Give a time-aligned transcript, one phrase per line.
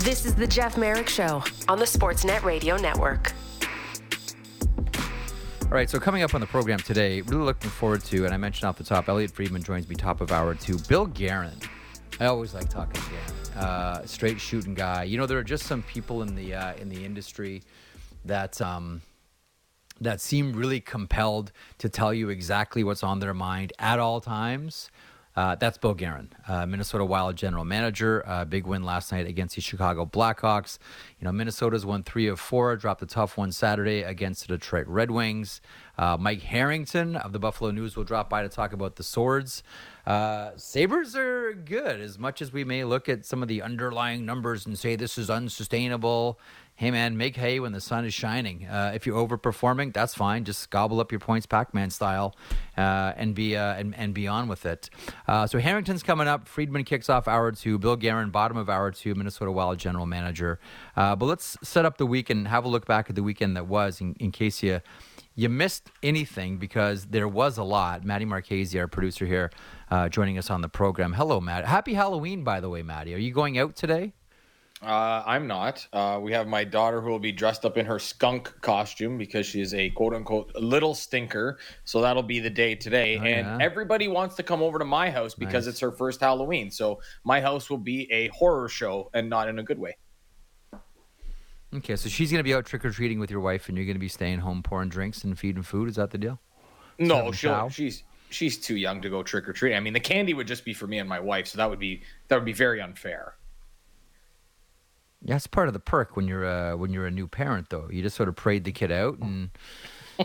[0.00, 3.34] This is the Jeff Marek Show on the Sportsnet Radio Network.
[5.64, 8.38] All right, so coming up on the program today, really looking forward to, and I
[8.38, 10.78] mentioned off the top, Elliotte Friedman joins me top of hour two.
[10.88, 11.52] Bill Guerin.
[12.18, 13.62] I always like talking to Guerin.
[13.62, 15.02] Uh, straight shooting guy.
[15.02, 17.62] You know, there are just some people in the uh, in the industry
[18.24, 19.02] that um,
[20.00, 24.90] that seem really compelled to tell you exactly what's on their mind at all times.
[25.36, 28.24] Uh, that's Bill Guerin, uh, Minnesota Wild general manager.
[28.26, 30.78] Uh, big win last night against the Chicago Blackhawks.
[31.20, 34.86] You know, Minnesota's won three of four, dropped a tough one Saturday against the Detroit
[34.88, 35.60] Red Wings.
[35.96, 39.62] Uh, Mike Harrington of the Buffalo News will drop by to talk about the swords.
[40.06, 44.26] Uh, Sabres are good, as much as we may look at some of the underlying
[44.26, 46.40] numbers and say this is unsustainable
[46.80, 48.66] hey man, make hay when the sun is shining.
[48.66, 50.46] Uh, if you're overperforming, that's fine.
[50.46, 52.34] Just gobble up your points, Pac-Man style,
[52.78, 54.88] uh, and be uh, and, and be on with it.
[55.28, 56.48] Uh, so Harrington's coming up.
[56.48, 57.78] Friedman kicks off hour two.
[57.78, 60.58] Bill Guerin, bottom of hour two, Minnesota Wild general manager.
[60.96, 63.58] Uh, but let's set up the week and Have a look back at the weekend
[63.58, 64.80] that was, in, in case you
[65.34, 68.04] you missed anything because there was a lot.
[68.06, 69.50] Maddie Marchese, our producer here,
[69.90, 71.12] uh, joining us on the program.
[71.12, 71.66] Hello, Matt.
[71.66, 73.14] Happy Halloween, by the way, Maddie.
[73.14, 74.14] Are you going out today?
[74.82, 75.86] Uh, I'm not.
[75.92, 79.44] Uh, we have my daughter who will be dressed up in her skunk costume because
[79.44, 81.58] she is a quote unquote little stinker.
[81.84, 83.18] So that'll be the day today.
[83.18, 83.58] Oh, and yeah.
[83.60, 85.74] everybody wants to come over to my house because nice.
[85.74, 86.70] it's her first Halloween.
[86.70, 89.96] So my house will be a horror show and not in a good way.
[91.72, 93.86] Okay, so she's going to be out trick or treating with your wife, and you're
[93.86, 95.88] going to be staying home pouring drinks and feeding food.
[95.88, 96.40] Is that the deal?
[96.98, 99.76] No, she'll, she's she's too young to go trick or treating.
[99.76, 101.78] I mean, the candy would just be for me and my wife, so that would
[101.78, 103.34] be that would be very unfair.
[105.22, 107.88] Yeah, it's part of the perk when you're uh, when you're a new parent, though.
[107.90, 109.50] You just sort of prayed the kid out, and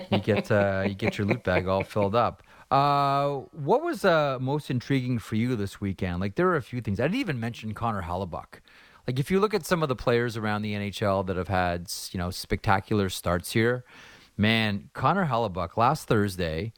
[0.10, 2.44] you get uh, you get your loot bag all filled up.
[2.72, 6.20] Uh, what was uh, most intriguing for you this weekend?
[6.20, 7.00] Like there were a few things.
[7.00, 8.62] I didn't even mention Connor Hellebuyck.
[9.08, 11.92] Like if you look at some of the players around the NHL that have had
[12.12, 13.84] you know spectacular starts here,
[14.38, 16.74] man, Connor Hellebuyck last Thursday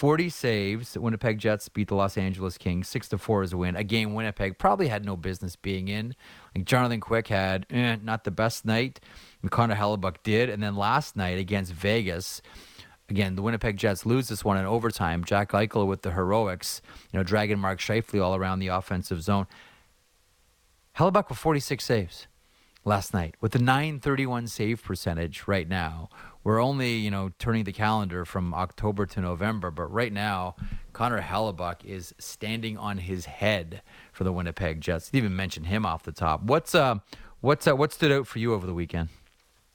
[0.00, 0.96] 40 saves.
[0.96, 2.88] Winnipeg Jets beat the Los Angeles Kings.
[2.88, 3.76] 6 to 4 is a win.
[3.76, 6.14] A game Winnipeg probably had no business being in.
[6.56, 8.98] Like Jonathan Quick had eh, not the best night.
[9.50, 10.48] Connor Hellebuyck did.
[10.48, 12.40] And then last night against Vegas,
[13.10, 15.22] again, the Winnipeg Jets lose this one in overtime.
[15.22, 16.80] Jack Eichel with the heroics,
[17.12, 19.46] you know, dragging Mark Scheifele all around the offensive zone.
[20.96, 22.26] Hellebuyck with 46 saves
[22.84, 26.08] last night with the 931 save percentage right now
[26.42, 30.56] we're only you know turning the calendar from October to November, but right now
[30.92, 33.82] Connor Hellebuyck is standing on his head
[34.12, 35.10] for the Winnipeg Jets.
[35.10, 36.42] Didn't even mention him off the top.
[36.42, 36.96] What's uh
[37.40, 39.08] what's uh, what stood out for you over the weekend?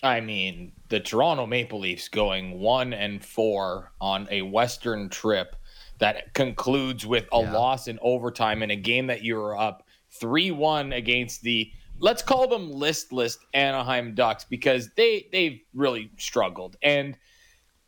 [0.03, 5.55] I mean, the Toronto Maple Leafs going one and four on a Western trip
[5.99, 7.53] that concludes with a yeah.
[7.53, 12.21] loss in overtime in a game that you were up three one against the let's
[12.21, 16.75] call them listless Anaheim Ducks because they they've really struggled.
[16.81, 17.17] And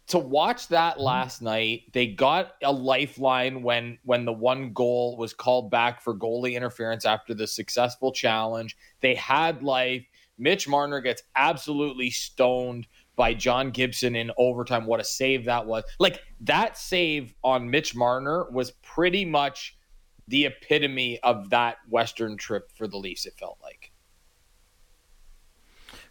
[0.07, 1.03] to watch that mm-hmm.
[1.03, 6.15] last night, they got a lifeline when when the one goal was called back for
[6.15, 8.77] goalie interference after the successful challenge.
[9.01, 10.05] They had life.
[10.39, 14.85] Mitch Marner gets absolutely stoned by John Gibson in overtime.
[14.85, 15.83] What a save that was.
[15.99, 19.75] Like that save on Mitch Marner was pretty much
[20.27, 23.86] the epitome of that Western trip for the Leafs, it felt like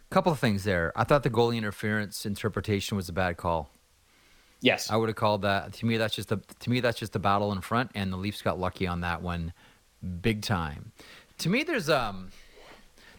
[0.09, 0.91] couple of things there.
[0.95, 3.69] I thought the goalie interference interpretation was a bad call.
[4.61, 5.73] Yes, I would have called that.
[5.73, 8.17] To me, that's just a to me that's just a battle in front, and the
[8.17, 9.53] Leafs got lucky on that one,
[10.21, 10.91] big time.
[11.39, 12.29] To me, there's um,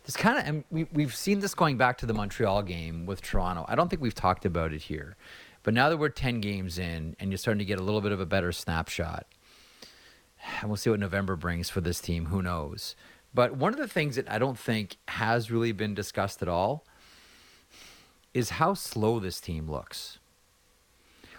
[0.04, 3.22] this kind of and we we've seen this going back to the Montreal game with
[3.22, 3.64] Toronto.
[3.68, 5.16] I don't think we've talked about it here,
[5.62, 8.10] but now that we're ten games in, and you're starting to get a little bit
[8.10, 9.26] of a better snapshot,
[10.60, 12.26] and we'll see what November brings for this team.
[12.26, 12.96] Who knows?
[13.38, 16.84] But one of the things that I don't think has really been discussed at all
[18.34, 20.18] is how slow this team looks.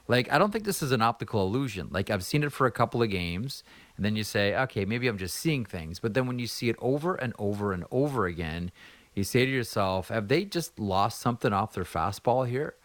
[0.08, 1.90] Like, I don't think this is an optical illusion.
[1.92, 3.66] Like, I've seen it for a couple of games,
[3.98, 6.00] and then you say, okay, maybe I'm just seeing things.
[6.00, 8.72] But then when you see it over and over and over again,
[9.13, 12.75] you say to yourself, have they just lost something off their fastball here?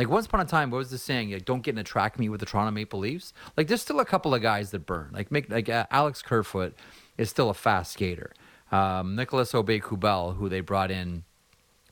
[0.00, 1.30] Like once upon a time, what was the saying?
[1.30, 3.32] Like, don't get in a track meet with the Toronto Maple Leafs.
[3.56, 5.10] Like there's still a couple of guys that burn.
[5.12, 6.74] Like make like uh, Alex Kerfoot
[7.16, 8.32] is still a fast skater.
[8.72, 11.24] Um, Nicolas Aube-Kubel, who they brought in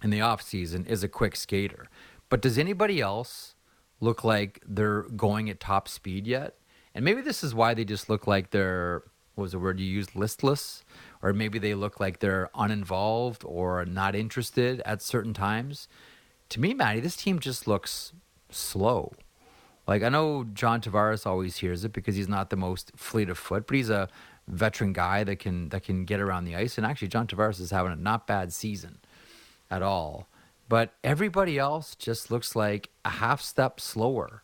[0.03, 1.87] in the offseason, is a quick skater.
[2.29, 3.55] But does anybody else
[4.01, 6.57] look like they're going at top speed yet?
[6.95, 9.03] And maybe this is why they just look like they're,
[9.35, 10.85] what was the word you used, listless?
[11.23, 15.89] Or maybe they look like they're uninvolved or not interested at certain times.
[16.51, 18.13] To me, Maddie, this team just looks
[18.51, 19.13] slow.
[19.87, 23.39] Like I know John Tavares always hears it because he's not the most fleet of
[23.39, 24.09] foot, but he's a
[24.53, 26.79] veteran guy that can that can get around the ice.
[26.79, 28.99] And actually, John Tavares is having a not bad season
[29.71, 30.29] at all.
[30.69, 34.43] But everybody else just looks like a half step slower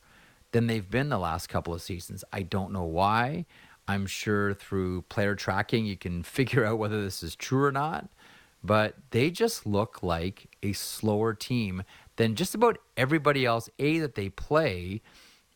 [0.53, 2.25] than they've been the last couple of seasons.
[2.33, 3.47] I don't know why.
[3.87, 8.09] I'm sure through player tracking you can figure out whether this is true or not.
[8.65, 11.85] But they just look like a slower team
[12.17, 15.01] than just about everybody else, A, that they play,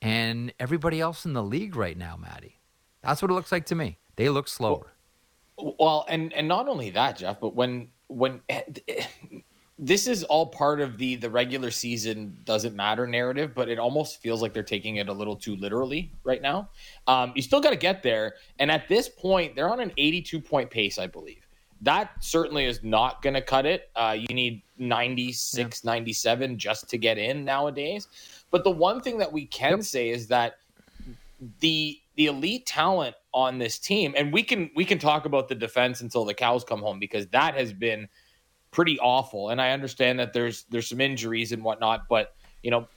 [0.01, 2.61] and everybody else in the league right now, Maddie.
[3.03, 3.99] That's what it looks like to me.
[4.17, 4.93] They look slower.
[5.59, 8.41] Well, and and not only that, Jeff, but when when
[9.79, 14.21] this is all part of the the regular season doesn't matter narrative, but it almost
[14.21, 16.69] feels like they're taking it a little too literally right now.
[17.07, 20.41] Um, you still got to get there, and at this point, they're on an 82
[20.41, 21.47] point pace, I believe.
[21.81, 23.91] That certainly is not going to cut it.
[23.97, 25.91] Uh, you need 96, yeah.
[25.91, 28.07] 97 just to get in nowadays.
[28.53, 29.83] But the one thing that we can yep.
[29.83, 30.59] say is that
[31.59, 35.55] the the elite talent on this team, and we can we can talk about the
[35.55, 38.09] defense until the cows come home because that has been
[38.71, 39.51] pretty awful.
[39.51, 42.89] And I understand that there's there's some injuries and whatnot, but you know,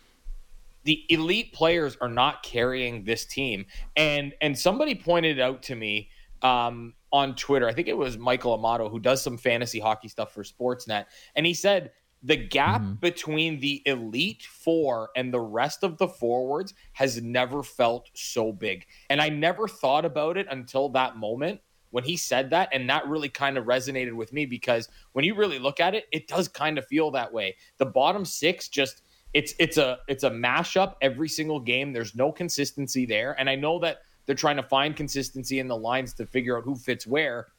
[0.83, 3.65] the elite players are not carrying this team.
[3.95, 6.09] And and somebody pointed out to me
[6.41, 10.33] um, on Twitter, I think it was Michael Amato who does some fantasy hockey stuff
[10.33, 11.05] for Sportsnet,
[11.35, 11.91] and he said
[12.25, 12.93] the gap mm-hmm.
[12.93, 18.87] between the elite four and the rest of the forwards has never felt so big.
[19.11, 21.61] And I never thought about it until that moment
[21.91, 22.69] when he said that.
[22.73, 26.05] And that really kind of resonated with me because when you really look at it
[26.11, 27.57] it does kind of feel that way.
[27.77, 29.03] The bottom six just
[29.35, 31.93] it's it's a it's a mashup every single game.
[31.93, 33.39] There's no consistency there.
[33.39, 36.63] And i know that they're trying to find consistency in the lines to figure out
[36.63, 37.49] who fits where.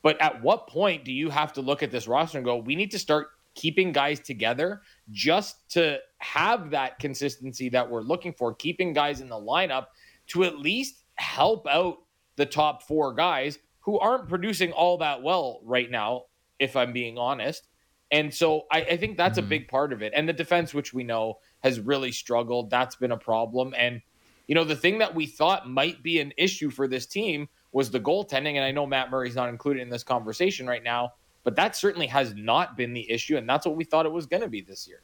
[0.00, 2.76] But at what point do you have to look at this roster and go we
[2.76, 3.26] need to start
[3.56, 9.28] keeping guys together just to have that consistency that we're looking for keeping guys in
[9.28, 9.86] the lineup
[10.28, 11.96] to at least help out
[12.36, 16.24] the top four guys who aren't producing all that well right now,
[16.58, 17.66] if I'm being honest.
[18.10, 19.46] And so I, I think that's mm-hmm.
[19.46, 20.12] a big part of it.
[20.14, 23.74] And the defense, which we know has really struggled, that's been a problem.
[23.76, 24.02] And,
[24.46, 27.90] you know, the thing that we thought might be an issue for this team was
[27.90, 28.54] the goaltending.
[28.54, 31.14] And I know Matt Murray's not included in this conversation right now,
[31.46, 33.36] but that certainly has not been the issue.
[33.36, 35.02] And that's what we thought it was going to be this year.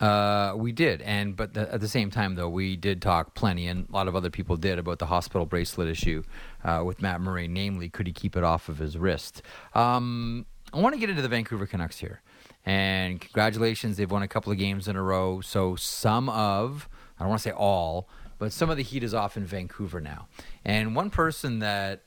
[0.00, 3.66] Uh, we did, and but the, at the same time, though, we did talk plenty,
[3.66, 6.22] and a lot of other people did about the hospital bracelet issue
[6.64, 7.48] uh, with Matt Murray.
[7.48, 9.40] Namely, could he keep it off of his wrist?
[9.72, 12.20] Um, I want to get into the Vancouver Canucks here,
[12.66, 15.40] and congratulations, they've won a couple of games in a row.
[15.40, 18.06] So some of, I don't want to say all,
[18.38, 20.28] but some of the heat is off in Vancouver now.
[20.62, 22.02] And one person that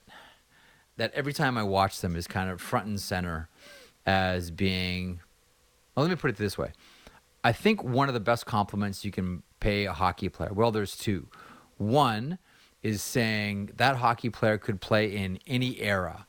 [0.99, 3.49] that every time I watch them is kind of front and center
[4.05, 5.21] as being.
[5.95, 6.71] Well, let me put it this way
[7.43, 10.95] I think one of the best compliments you can pay a hockey player, well, there's
[10.95, 11.27] two.
[11.77, 12.37] One
[12.83, 16.25] is saying that hockey player could play in any era.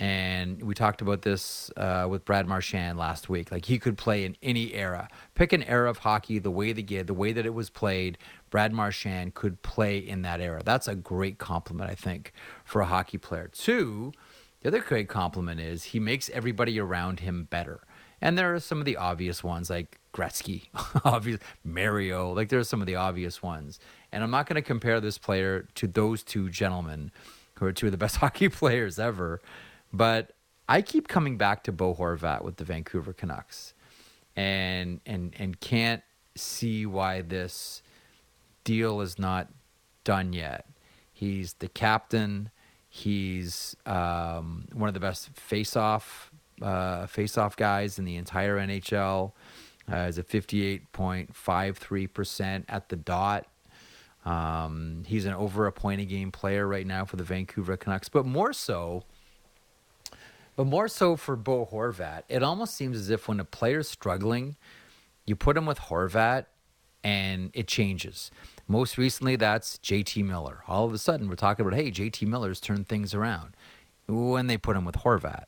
[0.00, 3.50] And we talked about this uh, with Brad Marchand last week.
[3.50, 5.08] Like he could play in any era.
[5.34, 8.16] Pick an era of hockey, the way they get, the way that it was played.
[8.50, 10.62] Brad Marchand could play in that era.
[10.64, 12.32] That's a great compliment, I think,
[12.64, 13.48] for a hockey player.
[13.52, 14.12] Two,
[14.60, 17.80] the other great compliment is he makes everybody around him better.
[18.20, 20.68] And there are some of the obvious ones like Gretzky,
[21.04, 22.32] obvious Mario.
[22.32, 23.78] Like there are some of the obvious ones.
[24.10, 27.12] And I'm not going to compare this player to those two gentlemen,
[27.54, 29.40] who are two of the best hockey players ever.
[29.92, 30.32] But
[30.68, 33.72] I keep coming back to Bo Horvat with the Vancouver Canucks,
[34.36, 36.02] and and and can't
[36.34, 37.82] see why this
[38.68, 39.48] deal is not
[40.04, 40.66] done yet.
[41.10, 42.50] He's the captain.
[42.90, 49.32] He's um, one of the best face-off uh, face-off guys in the entire NHL.
[49.90, 53.46] Uh, is a 58.53% at the dot.
[54.26, 58.10] Um, he's an over a point a game player right now for the Vancouver Canucks,
[58.10, 59.04] but more so,
[60.56, 62.24] but more so for Bo Horvat.
[62.28, 64.56] It almost seems as if when a player's struggling,
[65.24, 66.44] you put him with Horvat
[67.02, 68.30] and it changes.
[68.68, 70.62] Most recently, that's JT Miller.
[70.68, 73.56] All of a sudden, we're talking about, hey, JT Miller's turned things around
[74.06, 75.44] when they put him with Horvat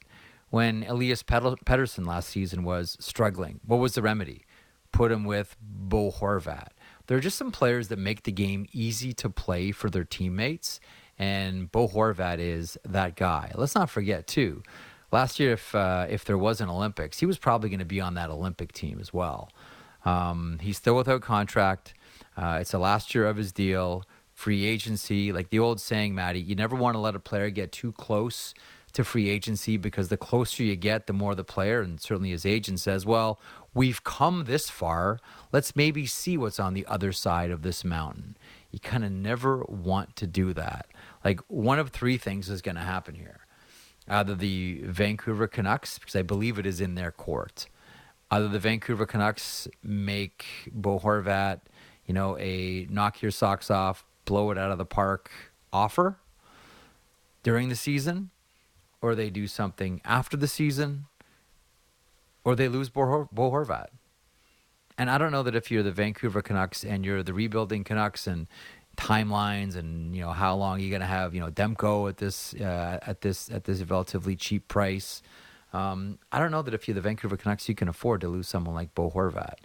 [0.50, 3.60] when Elias Pettersson last season was struggling.
[3.64, 4.44] What was the remedy?
[4.92, 6.68] Put him with Bo Horvat.
[7.06, 10.80] There are just some players that make the game easy to play for their teammates,
[11.18, 13.52] and Bo Horvat is that guy.
[13.54, 14.62] Let's not forget too.
[15.12, 18.00] Last year, if uh, if there was an Olympics, he was probably going to be
[18.00, 19.50] on that Olympic team as well.
[20.04, 21.94] Um, he's still without contract.
[22.36, 24.04] Uh, it's the last year of his deal.
[24.32, 27.72] Free agency, like the old saying, Maddie, you never want to let a player get
[27.72, 28.54] too close
[28.92, 32.44] to free agency because the closer you get, the more the player, and certainly his
[32.46, 33.38] agent says, well,
[33.74, 35.20] we've come this far.
[35.52, 38.36] Let's maybe see what's on the other side of this mountain.
[38.70, 40.86] You kind of never want to do that.
[41.24, 43.40] Like one of three things is going to happen here.
[44.08, 47.68] Either the Vancouver Canucks, because I believe it is in their court,
[48.30, 51.60] either the Vancouver Canucks make Bo Horvat,
[52.10, 55.30] you know, a knock your socks off, blow it out of the park
[55.72, 56.16] offer
[57.44, 58.30] during the season,
[59.00, 61.04] or they do something after the season,
[62.42, 63.90] or they lose Bo, Bo Horvat.
[64.98, 68.26] And I don't know that if you're the Vancouver Canucks and you're the rebuilding Canucks
[68.26, 68.48] and
[68.96, 72.54] timelines and you know how long you're going to have you know Demko at this
[72.54, 75.22] uh, at this at this relatively cheap price.
[75.72, 78.48] Um, I don't know that if you're the Vancouver Canucks, you can afford to lose
[78.48, 79.58] someone like Bo Horvat.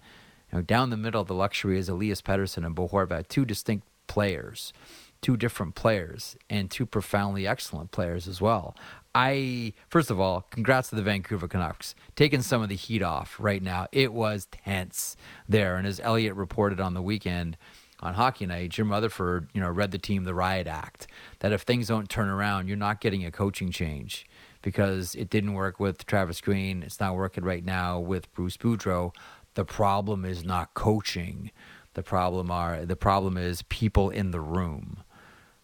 [0.51, 3.87] You know, down the middle, the luxury is Elias Pettersson and Bo Horvat, two distinct
[4.07, 4.73] players,
[5.21, 8.75] two different players, and two profoundly excellent players as well.
[9.13, 13.37] I first of all, congrats to the Vancouver Canucks taking some of the heat off
[13.39, 13.87] right now.
[13.91, 15.15] It was tense
[15.47, 17.57] there, and as Elliotte reported on the weekend
[18.01, 21.07] on Hockey Night, Jim Rutherford, you know, read the team the riot act
[21.39, 24.27] that if things don't turn around, you're not getting a coaching change
[24.61, 26.83] because it didn't work with Travis Green.
[26.83, 29.13] It's not working right now with Bruce Boudreau.
[29.55, 31.51] The problem is not coaching.
[31.93, 35.03] The problem are the problem is people in the room.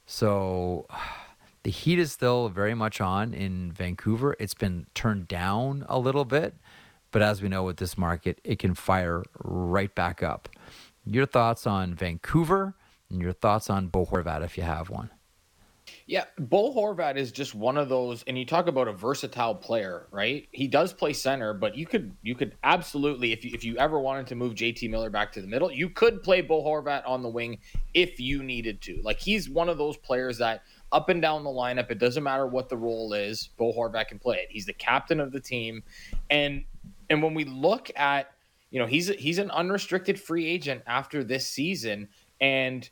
[0.06, 0.88] So
[1.64, 4.36] the heat is still very much on in Vancouver.
[4.40, 6.56] It's been turned down a little bit,
[7.12, 10.50] but as we know with this market, it can fire right back up.
[11.06, 12.76] Your thoughts on Vancouver
[13.10, 15.10] and your thoughts on Bo Horvat if you have one.
[16.08, 20.08] Yeah, Bo Horvat is just one of those, and you talk about a versatile player,
[20.12, 20.48] right?
[20.52, 24.00] He does play center, but you could you could absolutely, if you if you ever
[24.00, 27.22] wanted to move JT Miller back to the middle, you could play Bo Horvat on
[27.22, 27.60] the wing
[27.94, 29.02] if you needed to.
[29.04, 31.90] Like he's one of those players that up and down the lineup.
[31.92, 33.50] It doesn't matter what the role is.
[33.58, 34.48] Bo Horvat can play it.
[34.50, 35.84] He's the captain of the team,
[36.30, 36.64] and
[37.10, 38.32] and when we look at
[38.72, 42.90] you know he's he's an unrestricted free agent after this season, and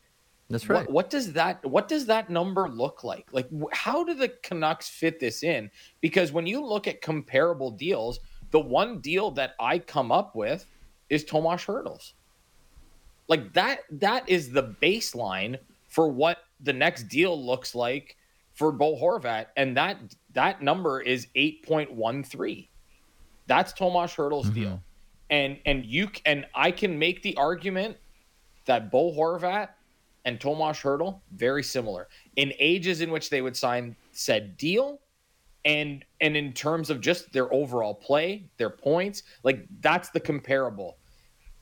[0.50, 0.86] that's right.
[0.86, 3.28] What, what, does that what does that number look like?
[3.32, 5.70] Like how do the Canucks fit this in?
[6.00, 8.18] Because when you look at comparable deals,
[8.50, 10.66] the one deal that I come up with
[11.08, 12.14] is Tomas Hertl's.
[13.28, 18.16] Like that that is the baseline for what the next deal looks like
[18.54, 19.98] for Bo Horvat, and that
[20.32, 22.68] that number is eight point one three.
[23.46, 24.54] That's Tomas Hertl's mm-hmm.
[24.54, 24.82] deal,
[25.30, 27.96] and and you and I can make the argument
[28.66, 29.68] that Bo Horvat
[30.24, 35.00] and Tomas Hertl, very similar in ages in which they would sign said deal,
[35.64, 40.96] and and in terms of just their overall play, their points, like that's the comparable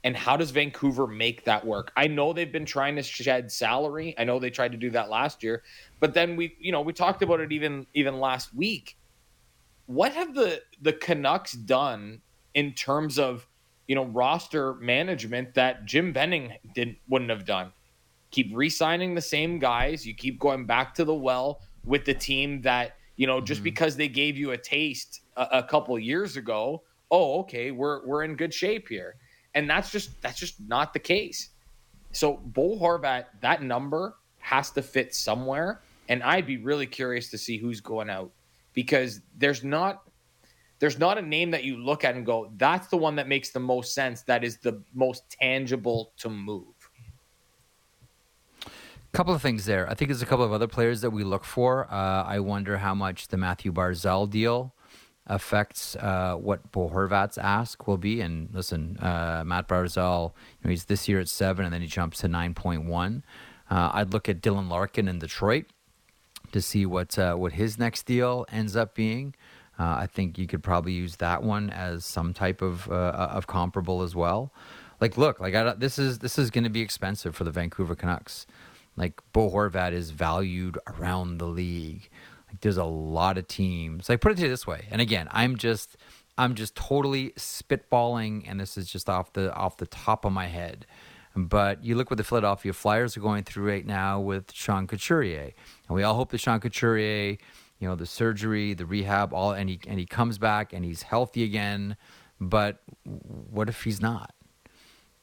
[0.05, 1.93] and how does Vancouver make that work?
[1.97, 4.15] I know they've been trying to shed salary.
[4.17, 5.63] I know they tried to do that last year,
[6.01, 8.97] but then we, you know, we talked about it even even last week.
[9.87, 12.21] What have the the Canucks done
[12.55, 13.47] in terms of,
[13.87, 17.73] you know, roster management that Jim Benning didn't wouldn't have done?
[18.31, 20.07] Keep re-signing the same guys.
[20.07, 23.65] You keep going back to the well with the team that you know just mm-hmm.
[23.65, 26.83] because they gave you a taste a, a couple years ago.
[27.11, 29.17] Oh, okay, we're we're in good shape here
[29.55, 31.51] and that's just that's just not the case.
[32.13, 37.39] So Bo Horvat, that number has to fit somewhere, and I'd be really curious to
[37.39, 38.31] see who's going out
[38.73, 40.03] because there's not
[40.79, 43.51] there's not a name that you look at and go, that's the one that makes
[43.51, 44.23] the most sense.
[44.23, 46.78] That is the most tangible to move.
[49.13, 49.89] Couple of things there.
[49.91, 51.87] I think there's a couple of other players that we look for.
[51.91, 54.75] Uh, I wonder how much the Mathew Barzal deal
[55.27, 58.21] affects uh, what Bo Horvat's ask will be.
[58.21, 61.87] And listen, uh, Matt Barzal, you know, he's this year at seven, and then he
[61.87, 63.25] jumps to nine point one.
[63.71, 65.67] Uh, I'd look at Dylan Larkin in Detroit
[66.53, 69.35] to see what uh, what his next deal ends up being.
[69.79, 74.03] Uh, I think you could probably use that one as some type of of comparable
[74.03, 74.53] as well.
[75.01, 77.95] Like, look, like I, this is this is going to be expensive for the Vancouver
[77.95, 78.47] Canucks.
[78.99, 82.11] Like Bo Horvat is valued around the league.
[82.49, 84.09] Like there's a lot of teams.
[84.09, 85.97] Like put it to you this way, and again, I'm just
[86.37, 90.47] I'm just totally spitballing, and this is just off the off the top of my
[90.47, 90.85] head.
[91.37, 95.53] But you look what the Philadelphia Flyers are going through right now with Sean Couturier,
[95.89, 97.37] and we all hope that Sean Couturier,
[97.79, 101.03] you know, the surgery, the rehab, all, and he and he comes back and he's
[101.03, 101.97] healthy again.
[102.41, 104.35] But what if he's not?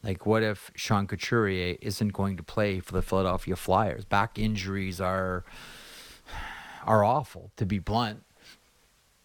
[0.06, 4.06] Like, what if Sean Couturier isn't going to play for the Philadelphia Flyers?
[4.06, 5.44] Back injuries are
[6.86, 8.22] are awful, to be blunt.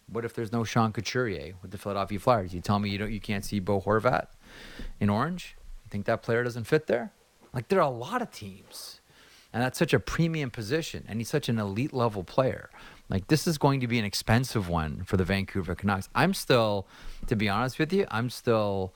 [0.07, 2.55] What if there's no Sean Couturier with the Philadelphia Flyers?
[2.55, 4.25] You tell me you don't, you can't see Bo Horvat
[4.99, 5.55] in orange.
[5.85, 7.11] You think that player doesn't fit there?
[7.53, 9.01] Like there are a lot of teams,
[9.53, 12.71] and that's such a premium position, and he's such an elite level player.
[13.07, 16.09] Like this is going to be an expensive one for the Vancouver Canucks.
[16.15, 16.87] I'm still,
[17.27, 18.95] to be honest with you, I'm still.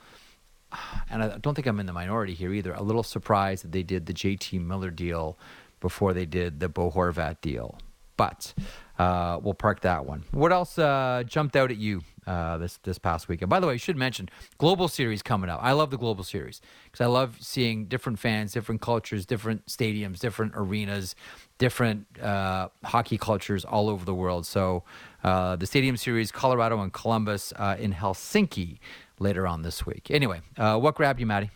[1.10, 3.84] And I don't think I'm in the minority here either, a little surprised that they
[3.84, 5.38] did the JT Miller deal
[5.80, 7.78] before they did the Bo Horvat deal.
[8.18, 8.54] But
[8.98, 10.24] uh, we'll park that one.
[10.32, 13.50] What else uh, jumped out at you uh, this this past weekend?
[13.50, 15.60] By the way, I should mention Global Series coming up.
[15.62, 20.20] I love the Global Series because I love seeing different fans, different cultures, different stadiums,
[20.20, 21.14] different arenas,
[21.58, 24.46] different uh, hockey cultures all over the world.
[24.46, 24.84] So
[25.26, 28.80] uh, the Stadium Series, Colorado and Columbus uh, in Helsinki
[29.20, 30.12] later on this week.
[30.12, 31.50] Anyway, what grabbed you, Maddie?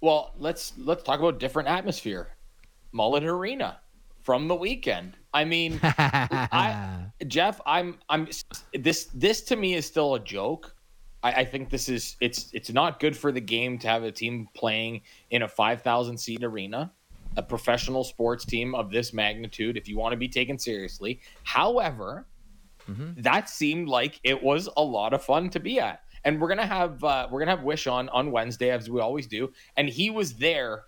[0.00, 2.28] Well, let's let's talk about different atmosphere.
[2.94, 3.80] Mullett Arena
[4.22, 5.16] from the weekend.
[5.32, 8.28] I mean, I, Jeff, I'm, I'm.
[8.72, 10.74] This, this to me is still a joke.
[11.22, 14.12] I, I, think this is it's, it's not good for the game to have a
[14.12, 16.92] team playing in a five thousand seat arena,
[17.36, 19.76] a professional sports team of this magnitude.
[19.76, 22.26] If you want to be taken seriously, however,
[22.88, 23.20] mm-hmm.
[23.22, 26.00] that seemed like it was a lot of fun to be at.
[26.24, 29.26] And we're gonna have uh, we're gonna have Wish on on Wednesday as we always
[29.26, 30.84] do, and he was there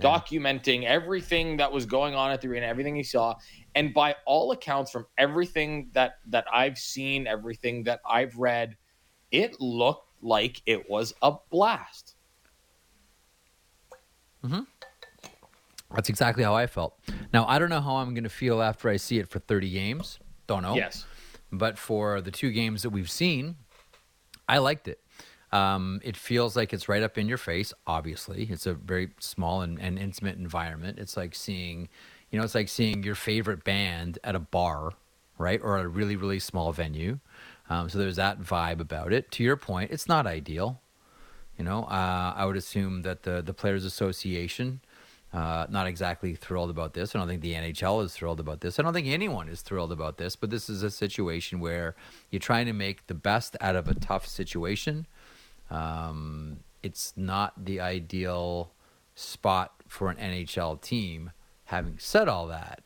[0.00, 3.34] documenting everything that was going on at the arena, everything he saw.
[3.74, 8.76] And by all accounts, from everything that that I've seen, everything that I've read,
[9.30, 12.16] it looked like it was a blast.
[14.44, 14.60] Mm-hmm.
[15.94, 16.98] That's exactly how I felt.
[17.32, 19.70] Now I don't know how I'm going to feel after I see it for 30
[19.70, 20.18] games.
[20.46, 20.74] Don't know.
[20.74, 21.06] Yes.
[21.50, 23.56] But for the two games that we've seen,
[24.48, 25.00] I liked it.
[25.50, 27.72] Um, it feels like it's right up in your face.
[27.86, 30.98] Obviously, it's a very small and, and intimate environment.
[30.98, 31.88] It's like seeing,
[32.30, 34.92] you know, it's like seeing your favorite band at a bar,
[35.38, 37.18] right, or a really really small venue.
[37.70, 39.30] Um, so there's that vibe about it.
[39.32, 40.80] To your point, it's not ideal.
[41.58, 44.80] You know, uh, I would assume that the the Players Association.
[45.32, 47.14] Uh, not exactly thrilled about this.
[47.14, 48.78] I don't think the NHL is thrilled about this.
[48.78, 50.36] I don't think anyone is thrilled about this.
[50.36, 51.96] But this is a situation where
[52.30, 55.06] you're trying to make the best out of a tough situation
[55.70, 58.72] um, it's not the ideal
[59.14, 61.32] spot for an NHL team.
[61.66, 62.82] Having said all that,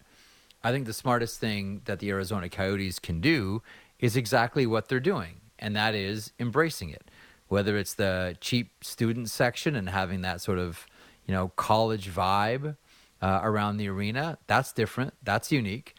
[0.64, 3.62] I think the smartest thing that the Arizona Coyotes can do
[4.00, 7.08] is exactly what they're doing, and that is embracing it.
[7.46, 10.86] Whether it's the cheap student section and having that sort of,
[11.26, 12.76] you know, college vibe
[13.20, 15.14] uh, around the arena, that's different.
[15.22, 15.94] That's unique.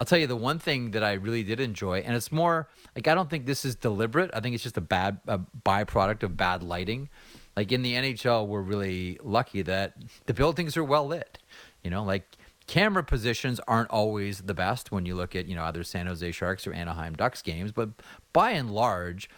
[0.00, 3.08] I'll tell you the one thing that I really did enjoy, and it's more like
[3.08, 4.30] I don't think this is deliberate.
[4.32, 7.08] I think it's just a bad a byproduct of bad lighting.
[7.56, 9.94] Like in the NHL, we're really lucky that
[10.26, 11.38] the buildings are well lit.
[11.82, 12.36] You know, like
[12.68, 16.30] camera positions aren't always the best when you look at you know either San Jose
[16.30, 17.88] Sharks or Anaheim Ducks games, but
[18.32, 19.28] by and large,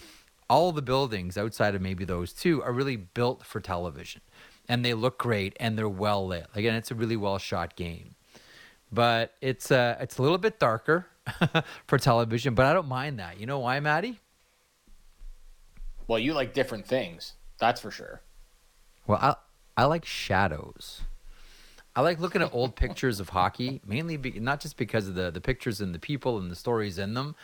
[0.51, 4.21] all the buildings outside of maybe those two are really built for television,
[4.71, 6.47] and they look great and they're well lit.
[6.55, 8.15] Again, it's a really well shot game
[8.93, 11.07] but it's uh, it's a little bit darker
[11.87, 12.55] for television.
[12.55, 13.39] But I don't mind that.
[13.39, 14.21] You know why, Maddie?
[16.07, 17.35] Well, you like different things.
[17.59, 18.21] That's for sure.
[19.07, 19.35] Well, I
[19.77, 21.03] I like shadows.
[21.95, 25.31] I like looking at old pictures of hockey, mainly be, not just because of the
[25.31, 27.37] the pictures and the people and the stories in them.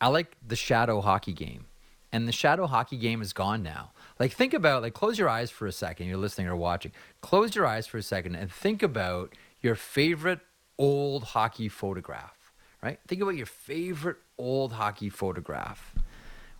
[0.00, 1.66] I like the shadow hockey game.
[2.12, 3.92] And the shadow hockey game is gone now.
[4.20, 6.06] Like think about like close your eyes for a second.
[6.06, 6.92] You're listening or watching.
[7.22, 10.40] Close your eyes for a second and think about your favorite
[10.78, 12.52] old hockey photograph,
[12.82, 13.00] right?
[13.08, 15.94] Think about your favorite old hockey photograph.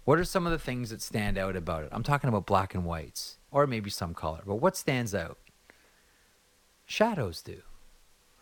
[0.05, 1.91] What are some of the things that stand out about it?
[1.93, 5.39] I'm talking about black and whites, or maybe some color, but what stands out?
[6.87, 7.61] Shadows do.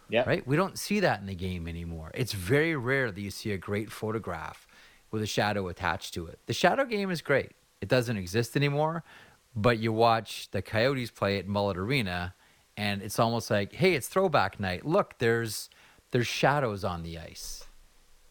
[0.09, 0.23] Yeah.
[0.27, 0.47] Right?
[0.47, 2.13] We don't see that in the game anymore.
[2.15, 4.67] It's very rare that you see a great photograph
[5.11, 6.39] with a shadow attached to it.
[6.47, 7.53] The shadow game is great.
[7.81, 9.05] It doesn't exist anymore,
[9.55, 12.35] but you watch the Coyotes play at Mullett Arena
[12.79, 14.87] and it's almost like, hey, it's throwback night.
[14.87, 15.69] Look, there's
[16.13, 17.65] there's shadows on the ice.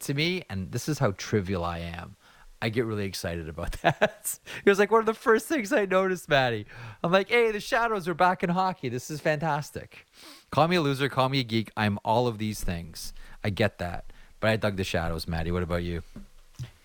[0.01, 2.15] To me, and this is how trivial I am.
[2.61, 4.39] I get really excited about that.
[4.65, 6.65] it was like one of the first things I noticed, Maddie.
[7.03, 8.89] I'm like, hey, the shadows are back in hockey.
[8.89, 10.07] This is fantastic.
[10.49, 11.71] Call me a loser, call me a geek.
[11.75, 13.13] I'm all of these things.
[13.43, 14.13] I get that.
[14.39, 15.51] But I dug the shadows, Maddie.
[15.51, 16.03] What about you?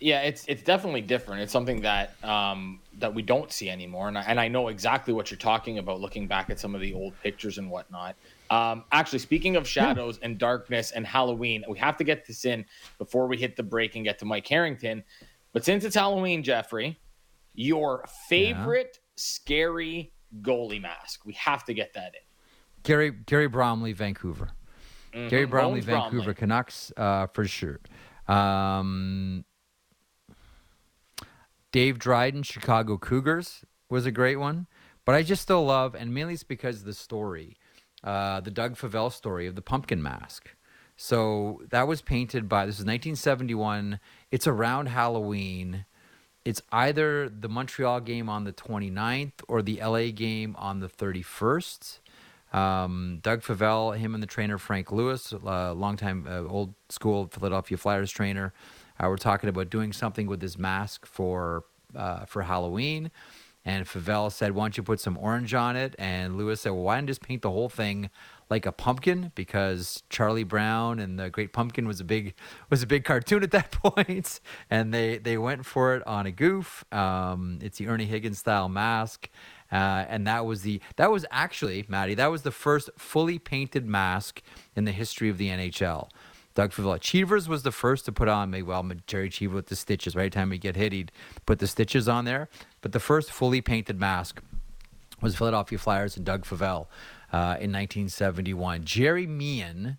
[0.03, 1.43] Yeah, it's it's definitely different.
[1.43, 5.15] It's something that um, that we don't see anymore, and I, and I know exactly
[5.15, 6.01] what you're talking about.
[6.01, 8.17] Looking back at some of the old pictures and whatnot.
[8.51, 12.65] Um, actually, speaking of shadows and darkness and Halloween, we have to get this in
[12.99, 15.05] before we hit the break and get to Mike Harrington.
[15.53, 16.99] But since it's Halloween, Jeffrey,
[17.55, 19.11] your favorite yeah.
[19.17, 22.23] scary goalie mask, we have to get that in.
[22.83, 24.51] Gary Gary Bromley, Vancouver.
[25.15, 25.29] Mm-hmm.
[25.29, 26.35] Gary Bromley, Bones Vancouver Bromley.
[26.35, 27.79] Canucks uh, for sure.
[28.27, 29.45] Um,
[31.73, 34.67] Dave Dryden, Chicago Cougars was a great one.
[35.05, 37.57] But I just still love, and mainly it's because of the story,
[38.05, 40.51] uh, the Doug Favell story of the pumpkin mask.
[40.97, 43.99] So that was painted by, this is 1971.
[44.31, 45.87] It's around Halloween.
[46.45, 51.99] it's either the Montreal game on the 29th or the LA game on the 31st.
[52.53, 57.79] Um, Doug Favell, him and the trainer Frank Lewis, uh, longtime uh, old school Philadelphia
[57.79, 58.53] Flyers trainer,
[59.02, 63.11] uh, were talking about doing something with his mask for uh, for Halloween.
[63.64, 66.83] And Favell said, "Why don't you put some orange on it?" And Lewis said, "Well,
[66.83, 68.11] why don't you just paint the whole thing
[68.52, 72.35] like a pumpkin because Charlie Brown and the Great Pumpkin was a big
[72.68, 76.31] was a big cartoon at that point, and they they went for it on a
[76.31, 76.85] goof.
[76.92, 79.31] Um, it's the Ernie Higgins style mask,
[79.72, 83.87] uh, and that was the that was actually Maddie that was the first fully painted
[83.87, 84.42] mask
[84.76, 86.09] in the history of the NHL.
[86.55, 87.01] Doug Favell.
[87.01, 90.15] Cheevers was the first to put on, well, Gerry Cheever with the stitches.
[90.15, 91.12] Right time we get hit, he'd
[91.47, 92.49] put the stitches on there.
[92.81, 94.43] But the first fully painted mask
[95.21, 96.87] was Philadelphia Flyers and Doug Favell
[97.33, 98.85] uh, in 1971.
[98.85, 99.99] Gerry Meehan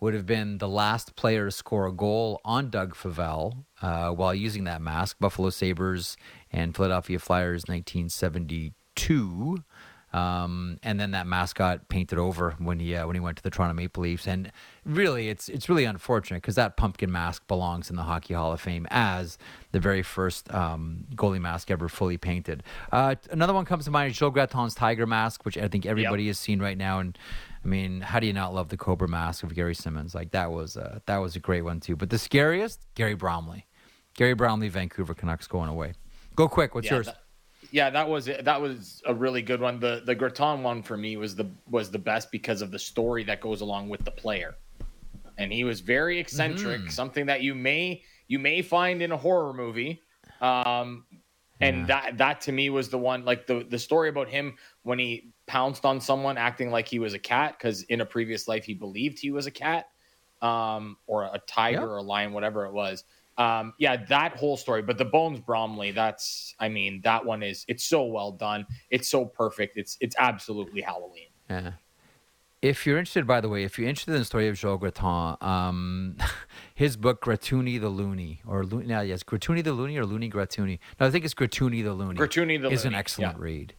[0.00, 4.34] would have been the last player to score a goal on Doug Favell uh, while
[4.34, 5.16] using that mask.
[5.18, 6.16] Buffalo Sabres
[6.52, 9.64] and Philadelphia Flyers 1972.
[10.12, 13.50] Um, and then that mascot painted over when he uh, when he went to the
[13.50, 14.26] Toronto Maple Leafs.
[14.26, 14.50] And
[14.84, 18.60] really, it's it's really unfortunate because that pumpkin mask belongs in the Hockey Hall of
[18.60, 19.36] Fame as
[19.72, 22.62] the very first um, goalie mask ever fully painted.
[22.90, 26.24] Uh, another one comes to mind is Joe Gratton's Tiger mask, which I think everybody
[26.24, 26.30] yep.
[26.30, 27.00] has seen right now.
[27.00, 27.18] And
[27.62, 30.14] I mean, how do you not love the Cobra mask of Gary Simmons?
[30.14, 31.96] Like that was uh, that was a great one too.
[31.96, 33.66] But the scariest, Gary Bromley,
[34.14, 35.92] Gary Bromley, Vancouver Canucks going away.
[36.34, 36.74] Go quick.
[36.74, 37.06] What's yeah, yours?
[37.06, 37.24] That-
[37.70, 39.78] yeah, that was that was a really good one.
[39.78, 43.24] The the Gratton one for me was the was the best because of the story
[43.24, 44.54] that goes along with the player,
[45.36, 46.90] and he was very eccentric, mm.
[46.90, 50.02] something that you may you may find in a horror movie.
[50.40, 51.04] Um,
[51.60, 51.86] and yeah.
[51.86, 55.32] that that to me was the one like the the story about him when he
[55.46, 58.74] pounced on someone acting like he was a cat because in a previous life he
[58.74, 59.88] believed he was a cat
[60.40, 61.88] um, or a tiger yep.
[61.88, 63.04] or a lion, whatever it was
[63.38, 64.82] um, yeah, that whole story.
[64.82, 68.66] But the Bones Bromley, that's, I mean, that one is, it's so well done.
[68.90, 69.76] It's so perfect.
[69.76, 71.28] It's, it's absolutely Halloween.
[71.48, 71.72] Yeah.
[72.60, 75.36] If you're interested, by the way, if you're interested in the story of Joel Gratton,
[75.40, 76.16] um,
[76.74, 80.80] his book Gratoony the Loony, or Lo- now yes, Gratoony the Loony or Loony Gratoony.
[80.98, 82.18] No, I think it's Gratoony the Loony.
[82.18, 83.42] Gratoony the Loony is an excellent yeah.
[83.44, 83.74] read.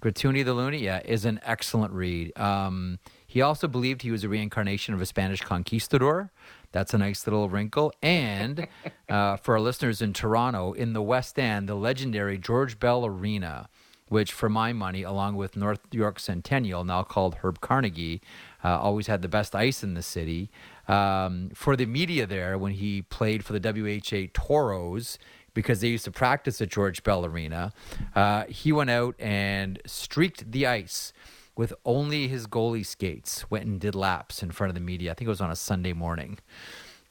[0.00, 2.38] Gratoony the Loony, yeah, is an excellent read.
[2.38, 6.30] Um, he also believed he was a reincarnation of a Spanish conquistador.
[6.72, 7.92] That's a nice little wrinkle.
[8.02, 8.68] And
[9.08, 13.68] uh, for our listeners in Toronto, in the West End, the legendary George Bell Arena,
[14.08, 18.20] which for my money, along with North York Centennial, now called Herb Carnegie,
[18.64, 20.50] uh, always had the best ice in the city.
[20.88, 25.18] Um, for the media there, when he played for the WHA Toros,
[25.54, 27.72] because they used to practice at George Bell Arena,
[28.14, 31.12] uh, he went out and streaked the ice
[31.56, 35.10] with only his goalie skates, went and did laps in front of the media.
[35.10, 36.38] I think it was on a Sunday morning.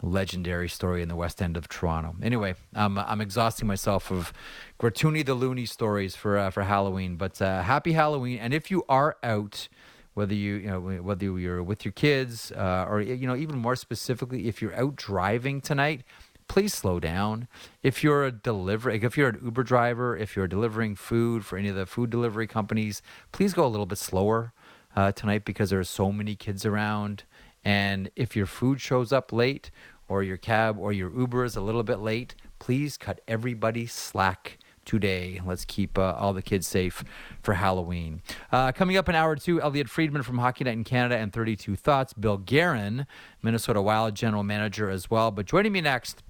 [0.02, 2.16] Legendary story in the West End of Toronto.
[2.22, 4.34] Anyway, I'm I'm exhausting myself of
[4.80, 7.16] Gratoony the Loony stories for uh, for Halloween.
[7.16, 8.40] But uh, happy Halloween!
[8.40, 9.70] And if you are out,
[10.14, 13.78] whether you you know whether you're with your kids uh, or you know even more
[13.78, 16.02] specifically, if you're out driving tonight,
[16.48, 17.48] please slow down.
[17.84, 21.70] If you're a delivery, if you're an Uber driver, if you're delivering food for any
[21.70, 24.54] of the food delivery companies, please go a little bit slower
[24.96, 27.24] uh, tonight because there are so many kids around.
[27.64, 29.72] And if your food shows up late,
[30.08, 34.58] or your cab or your Uber is a little bit late, please cut everybody slack
[34.86, 35.42] today.
[35.44, 37.04] Let's keep uh, all the kids safe
[37.42, 38.22] for Halloween.
[38.52, 41.76] Uh, coming up in hour two, Elliotte Friedman from Hockey Night in Canada and 32
[41.76, 42.14] Thoughts.
[42.14, 43.08] Bill Guerin,
[43.42, 45.32] Minnesota Wild general manager as well.
[45.32, 46.22] But joining me next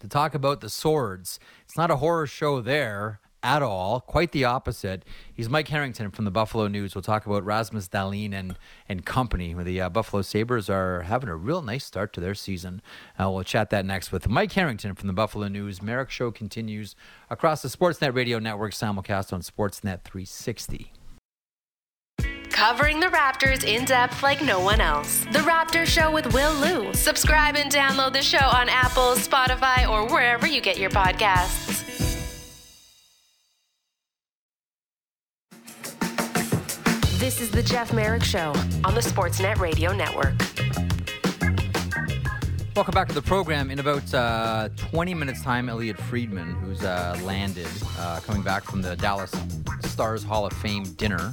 [0.00, 1.38] to talk about the swords.
[1.64, 4.00] It's not a horror show there at all.
[4.00, 5.04] Quite the opposite.
[5.32, 6.94] He's Mike Harrington from the Buffalo News.
[6.94, 8.56] We'll talk about Rasmus Dahlin and
[8.88, 9.54] and company.
[9.54, 12.82] Where the uh, Buffalo Sabres are having a real nice start to their season.
[13.18, 15.80] Uh, we'll chat that next with Mike Harrington from the Buffalo News.
[15.82, 16.96] Marek Show continues
[17.30, 20.92] across the Sportsnet Radio Network simulcast on Sportsnet 360
[22.58, 25.20] covering the Raptors in depth like no one else.
[25.26, 26.92] The Raptor Show with Will Lou.
[26.92, 31.84] Subscribe and download the show on Apple, Spotify, or wherever you get your podcasts.
[37.20, 38.52] This is the Jeff Marek Show
[38.84, 40.34] on the Sportsnet Radio Network.
[42.78, 43.72] Welcome back to the program.
[43.72, 47.66] In about uh, 20 minutes' time, Elliotte Friedman, who's uh, landed,
[47.98, 49.32] uh, coming back from the Dallas
[49.82, 51.32] Stars Hall of Fame dinner,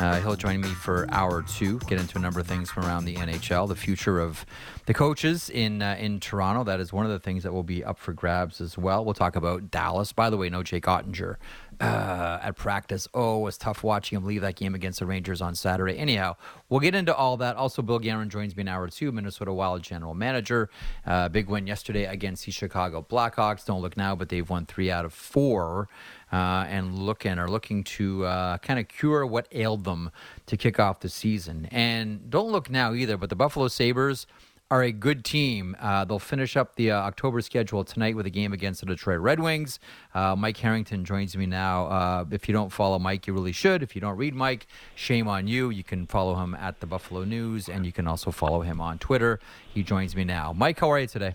[0.00, 3.04] uh, he'll join me for hour two, get into a number of things from around
[3.04, 4.46] the NHL, the future of
[4.88, 6.64] the coaches in uh, in Toronto.
[6.64, 9.04] That is one of the things that will be up for grabs as well.
[9.04, 10.14] We'll talk about Dallas.
[10.14, 11.36] By the way, no Jake Oettinger
[11.78, 13.06] uh, at practice.
[13.12, 15.98] Oh, it was tough watching him leave that game against the Rangers on Saturday.
[15.98, 16.36] Anyhow,
[16.70, 17.54] we'll get into all that.
[17.56, 20.70] Also, Bill Guerin joins me in hour two, Minnesota Wild general manager.
[21.04, 23.66] Uh, big win yesterday against the Chicago Blackhawks.
[23.66, 25.90] Don't look now, but they've won three out of four.
[26.32, 30.10] Uh, and looking are looking to uh, kind of cure what ailed them
[30.44, 31.66] to kick off the season.
[31.70, 34.26] And don't look now either, but the Buffalo Sabres
[34.70, 35.74] are a good team.
[35.80, 39.20] Uh, they'll finish up the uh, October schedule tonight with a game against the Detroit
[39.20, 39.78] Red Wings.
[40.14, 41.86] Uh, Mike Harrington joins me now.
[41.86, 43.82] Uh, if you don't follow Mike, you really should.
[43.82, 45.70] If you don't read Mike, shame on you.
[45.70, 48.98] You can follow him at the Buffalo News, and you can also follow him on
[48.98, 49.40] Twitter.
[49.72, 50.52] He joins me now.
[50.52, 51.34] Mike, how are you today?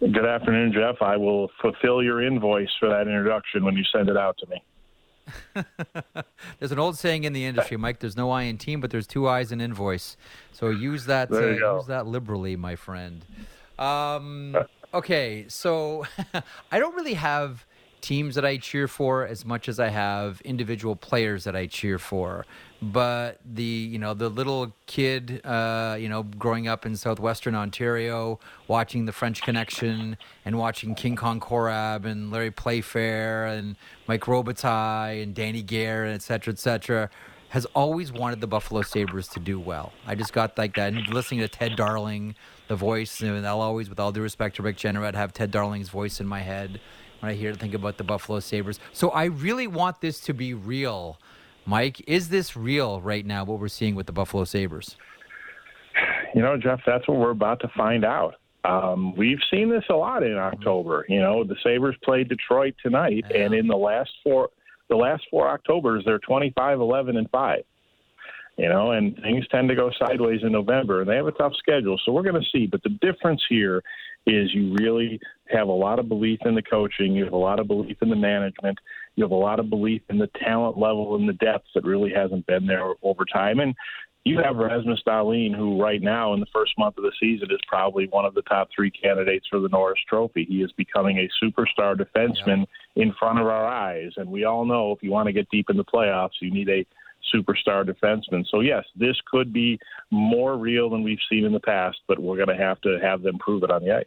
[0.00, 1.00] Good afternoon, Jeff.
[1.00, 4.62] I will fulfill your invoice for that introduction when you send it out to me.
[6.58, 8.00] there's an old saying in the industry, Mike.
[8.00, 10.16] There's no I in team, but there's two eyes in invoice.
[10.52, 11.30] So use that.
[11.30, 13.24] Uh, use that liberally, my friend.
[13.78, 14.56] Um,
[14.92, 16.06] okay, so
[16.72, 17.66] I don't really have
[18.02, 21.98] teams that I cheer for as much as I have individual players that I cheer
[21.98, 22.44] for.
[22.82, 28.40] But the you know the little kid uh, you know growing up in southwestern Ontario,
[28.68, 33.76] watching the French Connection and watching King Kong Korab and Larry Playfair and
[34.08, 37.08] Mike Robitaille and Danny Gare and et cetera, et cetera,
[37.50, 39.92] has always wanted the Buffalo Sabres to do well.
[40.06, 40.94] I just got like that.
[40.94, 42.34] And listening to Ted Darling,
[42.66, 45.90] the voice, and I'll always, with all due respect to Rick Jeanneret, have Ted Darling's
[45.90, 46.80] voice in my head
[47.22, 48.80] when I hear think about the Buffalo Sabres.
[48.92, 51.20] So I really want this to be real.
[51.64, 54.96] Mike, is this real right now, what we're seeing with the Buffalo Sabres?
[56.34, 58.36] You know, Jeff, that's what we're about to find out.
[58.64, 61.04] Um, we've seen this a lot in October.
[61.06, 63.36] You know, the Sabres played Detroit tonight, yeah.
[63.36, 64.48] and in the last four
[64.88, 67.58] the last four Octobers, they're 25, 11, and 5.
[68.58, 71.54] You know, and things tend to go sideways in November, and they have a tough
[71.56, 71.98] schedule.
[72.04, 72.66] So we're going to see.
[72.66, 73.82] But the difference here
[74.26, 77.58] is you really have a lot of belief in the coaching, you have a lot
[77.58, 78.78] of belief in the management,
[79.16, 82.12] you have a lot of belief in the talent level and the depth that really
[82.14, 83.58] hasn't been there over time.
[83.58, 83.74] And
[84.24, 87.58] you have Rasmus Dahlin, who right now in the first month of the season is
[87.66, 90.46] probably one of the top three candidates for the Norris Trophy.
[90.48, 93.02] He is becoming a superstar defenseman yeah.
[93.02, 95.70] in front of our eyes, and we all know if you want to get deep
[95.70, 96.86] in the playoffs, you need a
[97.34, 98.44] superstar defenseman.
[98.50, 99.78] So yes, this could be
[100.10, 103.22] more real than we've seen in the past, but we're going to have to have
[103.22, 104.06] them prove it on the ice.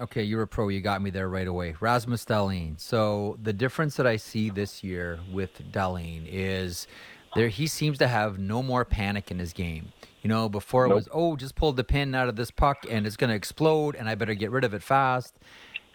[0.00, 0.68] Okay, you're a pro.
[0.68, 1.76] You got me there right away.
[1.78, 2.80] Rasmus Dahlin.
[2.80, 6.86] So the difference that I see this year with Dahlin is
[7.34, 9.92] there he seems to have no more panic in his game.
[10.22, 10.92] You know, before nope.
[10.92, 13.36] it was, oh, just pulled the pin out of this puck and it's going to
[13.36, 15.34] explode and I better get rid of it fast.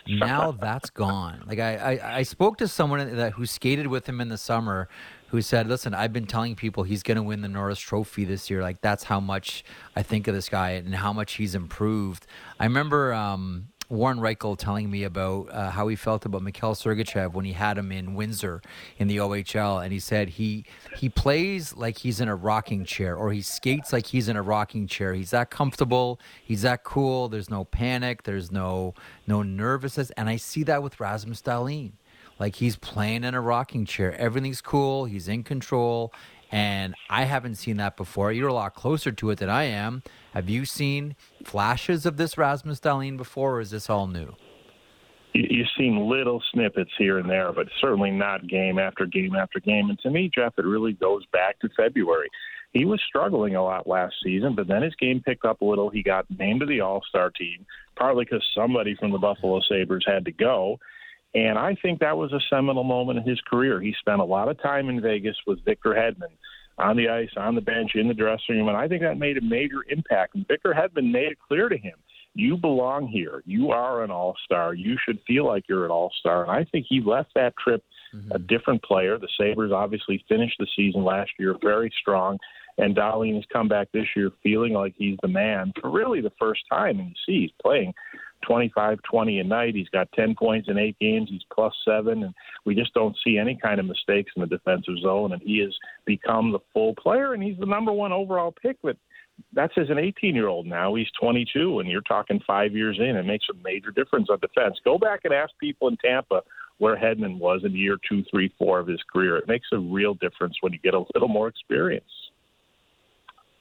[0.07, 1.43] Now that's gone.
[1.47, 4.89] Like I, I, I spoke to someone that who skated with him in the summer
[5.27, 8.49] who said, "Listen, I've been telling people he's going to win the Norris Trophy this
[8.49, 8.61] year.
[8.61, 9.63] Like that's how much
[9.95, 12.25] I think of this guy and how much he's improved."
[12.59, 17.33] I remember um, Warren Rychel telling me about uh, how he felt about Mikhail Sergachev
[17.33, 18.61] when he had him in Windsor
[18.97, 20.65] in the OHL, and he said he
[20.97, 24.41] he plays like he's in a rocking chair, or he skates like he's in a
[24.41, 25.13] rocking chair.
[25.13, 27.29] He's that comfortable, he's that cool.
[27.29, 28.93] There's no panic, there's no
[29.25, 31.93] no nervousness, and I see that with Rasmus Dahlin.
[32.39, 34.15] Like he's playing in a rocking chair.
[34.15, 35.05] Everything's cool.
[35.05, 36.13] He's in control.
[36.51, 38.31] And I haven't seen that before.
[38.31, 40.03] You're a lot closer to it than I am.
[40.33, 44.35] Have you seen flashes of this Rasmus Dahlin before, or is this all new?
[45.33, 49.89] You've seen little snippets here and there, but certainly not game after game after game.
[49.89, 52.29] And to me, Jeff, it really goes back to February.
[52.73, 55.89] He was struggling a lot last season, but then his game picked up a little.
[55.89, 60.05] He got named to the All Star team, partly because somebody from the Buffalo Sabres
[60.07, 60.79] had to go.
[61.37, 63.79] And I think that was a seminal moment in his career.
[63.79, 66.33] He spent a lot of time in Vegas with Victor Hedman
[66.79, 69.37] on the ice, on the bench, in the dressing room, and I think that made
[69.37, 70.33] a major impact.
[70.33, 71.93] And Victor Hedman made it clear to him,
[72.33, 73.43] you belong here.
[73.45, 74.73] You are an all star.
[74.73, 76.41] You should feel like you're an all star.
[76.41, 77.83] And I think he left that trip
[78.15, 78.31] mm-hmm.
[78.31, 79.19] a different player.
[79.19, 82.37] The Sabres obviously finished the season last year very strong.
[82.79, 86.33] And Dahlin has come back this year feeling like he's the man for really the
[86.39, 86.99] first time.
[86.99, 87.93] And you see, he's playing
[88.45, 89.75] 25 20 a night.
[89.75, 91.29] He's got 10 points in eight games.
[91.29, 92.23] He's plus seven.
[92.23, 92.33] And
[92.65, 95.33] we just don't see any kind of mistakes in the defensive zone.
[95.33, 98.77] And he has become the full player, and he's the number one overall pick.
[98.81, 98.97] But
[99.53, 100.95] that's as an 18 year old now.
[100.95, 103.15] He's 22, and you're talking five years in.
[103.15, 104.77] It makes a major difference on defense.
[104.83, 106.41] Go back and ask people in Tampa
[106.79, 109.37] where Hedman was in year two, three, four of his career.
[109.37, 112.05] It makes a real difference when you get a little more experience.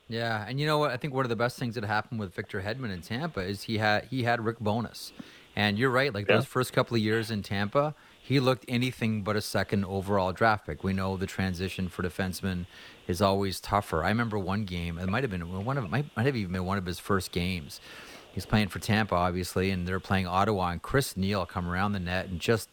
[0.08, 0.92] Yeah, and you know what?
[0.92, 3.64] I think one of the best things that happened with Victor Hedman in Tampa is
[3.64, 5.12] he had he had Rick Bowness,
[5.56, 6.14] and you're right.
[6.14, 6.36] Like yeah.
[6.36, 10.66] those first couple of years in Tampa, he looked anything but a second overall draft
[10.66, 10.84] pick.
[10.84, 12.66] We know the transition for defensemen
[13.08, 14.04] is always tougher.
[14.04, 14.98] I remember one game.
[14.98, 17.32] It might have been one of might, might have even been one of his first
[17.32, 17.80] games.
[18.32, 20.68] He's playing for Tampa, obviously, and they're playing Ottawa.
[20.68, 22.68] And Chris Neil come around the net and just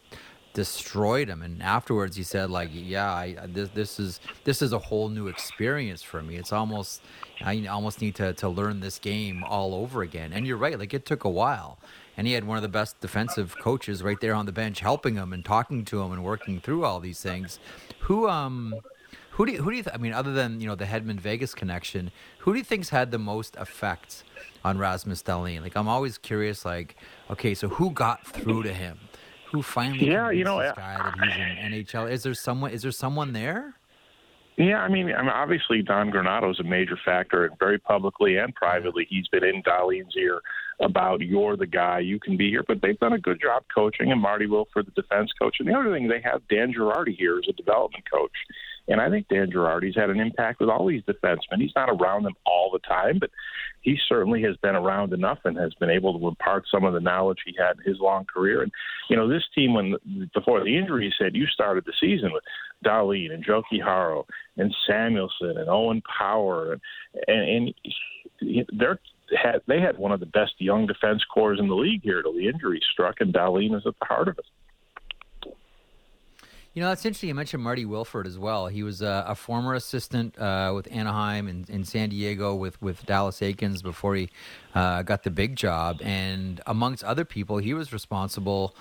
[0.54, 1.42] destroyed him.
[1.42, 5.28] And afterwards, he said, like, yeah, I, this this is this is a whole new
[5.28, 6.36] experience for me.
[6.36, 7.02] It's almost
[7.42, 10.32] I almost need to to learn this game all over again.
[10.32, 11.78] And you're right, like it took a while.
[12.16, 15.16] And he had one of the best defensive coaches right there on the bench, helping
[15.16, 17.58] him and talking to him and working through all these things.
[18.00, 18.74] Who um.
[19.36, 21.18] Who do you, who do you th- I mean, other than you know the Hedman
[21.18, 24.22] Vegas connection, who do you think's had the most effect
[24.64, 25.60] on Rasmus Dahlin?
[25.60, 26.64] Like, I'm always curious.
[26.64, 26.94] Like,
[27.28, 28.96] okay, so who got through to him?
[29.54, 32.10] Who finally yeah, you know, this guy that he's in NHL?
[32.10, 32.72] Is there someone?
[32.72, 33.76] Is there someone there?
[34.56, 38.36] Yeah, I mean, I mean, obviously Don Granato is a major factor, and very publicly
[38.36, 40.40] and privately, he's been in Dahlin's ear
[40.80, 42.64] about you're the guy, you can be here.
[42.66, 45.74] But they've done a good job coaching, and Marty Wilford, the defense coach, and the
[45.74, 48.32] other thing they have Dan Girardi here as a development coach,
[48.88, 51.60] and I think Dan Girardi's had an impact with all these defensemen.
[51.60, 53.30] He's not around them all the time, but
[53.80, 57.00] he certainly has been around enough and has been able to impart some of the
[57.00, 58.62] knowledge he had in his long career.
[58.62, 58.72] And
[59.08, 59.96] you know, this team, when
[60.34, 62.44] before the injury, said you started the season with
[62.84, 66.80] Dahlin and Joe Haro and Samuelsson and Owen Power, and
[67.26, 67.74] and,
[68.40, 68.98] and they're
[69.42, 72.34] had they had one of the best young defense corps in the league here till
[72.34, 74.44] the injury struck, and Dahlin is at the heart of it.
[76.74, 77.28] You know, that's interesting.
[77.28, 78.66] You mentioned Marty Wilford as well.
[78.66, 83.06] He was uh, a former assistant uh, with Anaheim and in San Diego with, with
[83.06, 84.28] Dallas Eakins before he
[84.74, 86.00] uh, got the big job.
[86.02, 88.74] And amongst other people, he was responsible,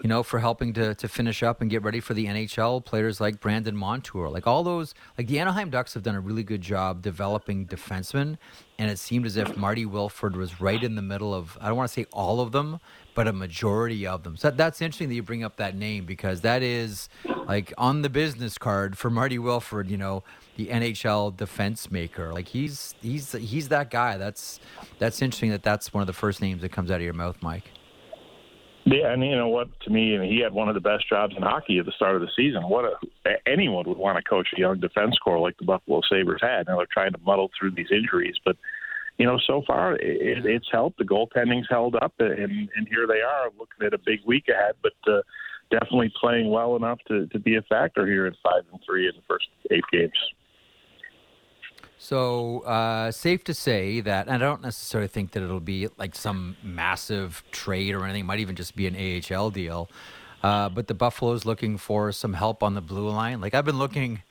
[0.00, 3.20] you know, for helping to, to finish up and get ready for the NHL players
[3.20, 4.28] like Brandon Montour.
[4.28, 8.38] Like all those, like the Anaheim Ducks have done a really good job developing defensemen.
[8.78, 11.76] And it seemed as if Marty Wilford was right in the middle of, I don't
[11.76, 12.78] want to say all of them,
[13.14, 14.36] but a majority of them.
[14.36, 17.08] So that's interesting that you bring up that name because that is
[17.46, 20.22] like on the business card for Marty Wilford, you know,
[20.56, 22.32] the NHL defense maker.
[22.32, 24.16] Like he's he's he's that guy.
[24.16, 24.60] That's
[24.98, 27.36] that's interesting that that's one of the first names that comes out of your mouth,
[27.40, 27.70] Mike.
[28.84, 29.68] Yeah, and you know what?
[29.82, 32.20] To me, he had one of the best jobs in hockey at the start of
[32.20, 32.68] the season.
[32.68, 36.40] What a anyone would want to coach a young defense corps like the Buffalo Sabres
[36.42, 36.66] had.
[36.66, 38.56] Now they're trying to muddle through these injuries, but
[39.18, 40.98] you know, so far it, it's helped.
[40.98, 44.74] The goaltending's held up, and and here they are looking at a big week ahead,
[44.82, 45.20] but uh,
[45.70, 49.12] definitely playing well enough to to be a factor here at five and three in
[49.14, 50.12] the first eight games.
[51.98, 56.56] So uh, safe to say that I don't necessarily think that it'll be like some
[56.60, 58.22] massive trade or anything.
[58.22, 59.88] It might even just be an AHL deal.
[60.42, 63.40] Uh, but the Buffalo's looking for some help on the blue line.
[63.40, 64.22] Like I've been looking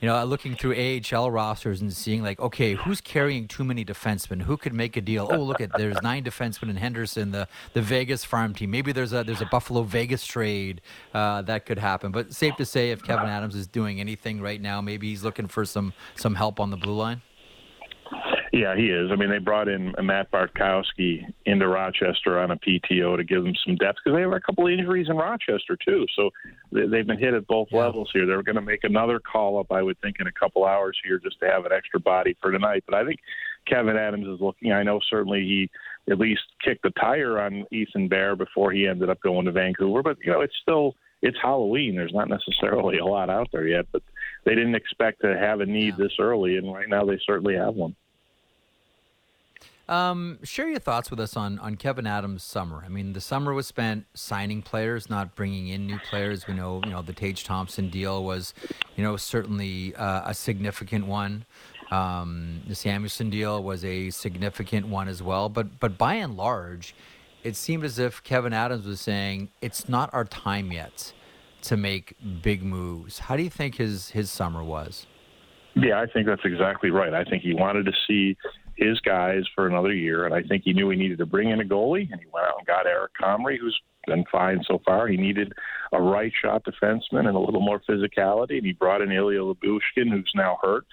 [0.00, 4.42] you know, looking through AHL rosters and seeing like, okay, who's carrying too many defensemen?
[4.42, 5.28] Who could make a deal?
[5.30, 8.70] Oh, look at there's nine defensemen in Henderson, the the Vegas farm team.
[8.70, 10.80] Maybe there's a there's a Buffalo Vegas trade
[11.14, 12.12] uh, that could happen.
[12.12, 15.46] But safe to say, if Kevyn Adams is doing anything right now, maybe he's looking
[15.48, 17.22] for some some help on the blue line.
[18.56, 19.10] Yeah, he is.
[19.12, 23.52] I mean, they brought in Matt Bartkowski into Rochester on a PTO to give them
[23.66, 26.06] some depth because they have a couple of injuries in Rochester too.
[26.16, 26.30] So
[26.72, 27.80] they've been hit at both yeah.
[27.80, 28.24] levels here.
[28.24, 31.18] They're going to make another call up, I would think, in a couple hours here
[31.18, 32.82] just to have an extra body for tonight.
[32.86, 33.20] But I think
[33.70, 34.72] Kevyn Adams is looking.
[34.72, 35.70] I know certainly he
[36.10, 40.02] at least kicked the tire on Ethan Bear before he ended up going to Vancouver.
[40.02, 41.94] But you know, it's still it's Halloween.
[41.94, 44.02] There's not necessarily a lot out there yet, but
[44.46, 46.04] they didn't expect to have a need yeah.
[46.04, 47.94] this early, and right now they certainly have one.
[49.88, 52.82] Um, share your thoughts with us on on Kevyn Adams' summer.
[52.84, 56.48] I mean, the summer was spent signing players, not bringing in new players.
[56.48, 58.52] We know, you know, the Tage Thompson deal was,
[58.96, 61.44] you know, certainly uh, a significant one.
[61.92, 65.48] Um, the Samuelsson deal was a significant one as well.
[65.48, 66.94] But but by and large,
[67.44, 71.12] it seemed as if Kevyn Adams was saying it's not our time yet
[71.62, 73.20] to make big moves.
[73.20, 75.06] How do you think his his summer was?
[75.76, 77.14] Yeah, I think that's exactly right.
[77.14, 78.36] I think he wanted to see
[78.76, 81.60] his guys for another year, and I think he knew he needed to bring in
[81.60, 85.08] a goalie, and he went out and got Eric Comrie, who's been fine so far.
[85.08, 85.52] He needed
[85.92, 90.10] a right shot defenseman and a little more physicality, and he brought in Ilya Lyubushkin,
[90.10, 90.86] who's now hurt.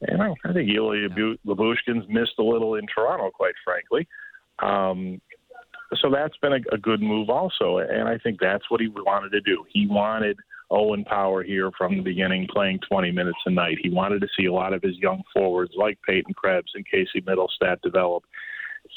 [0.00, 1.34] And I, I think Ilya yeah.
[1.46, 4.08] Lyubushkin's missed a little in Toronto, quite frankly.
[4.58, 5.20] Um,
[6.00, 9.30] so that's been a, a good move also, and I think that's what he wanted
[9.30, 9.64] to do.
[9.68, 10.38] He wanted–
[10.70, 13.78] Owen Power here from the beginning, playing 20 minutes a night.
[13.82, 17.20] He wanted to see a lot of his young forwards like Peyton Krebs and Casey
[17.22, 18.24] Mittelstadt develop.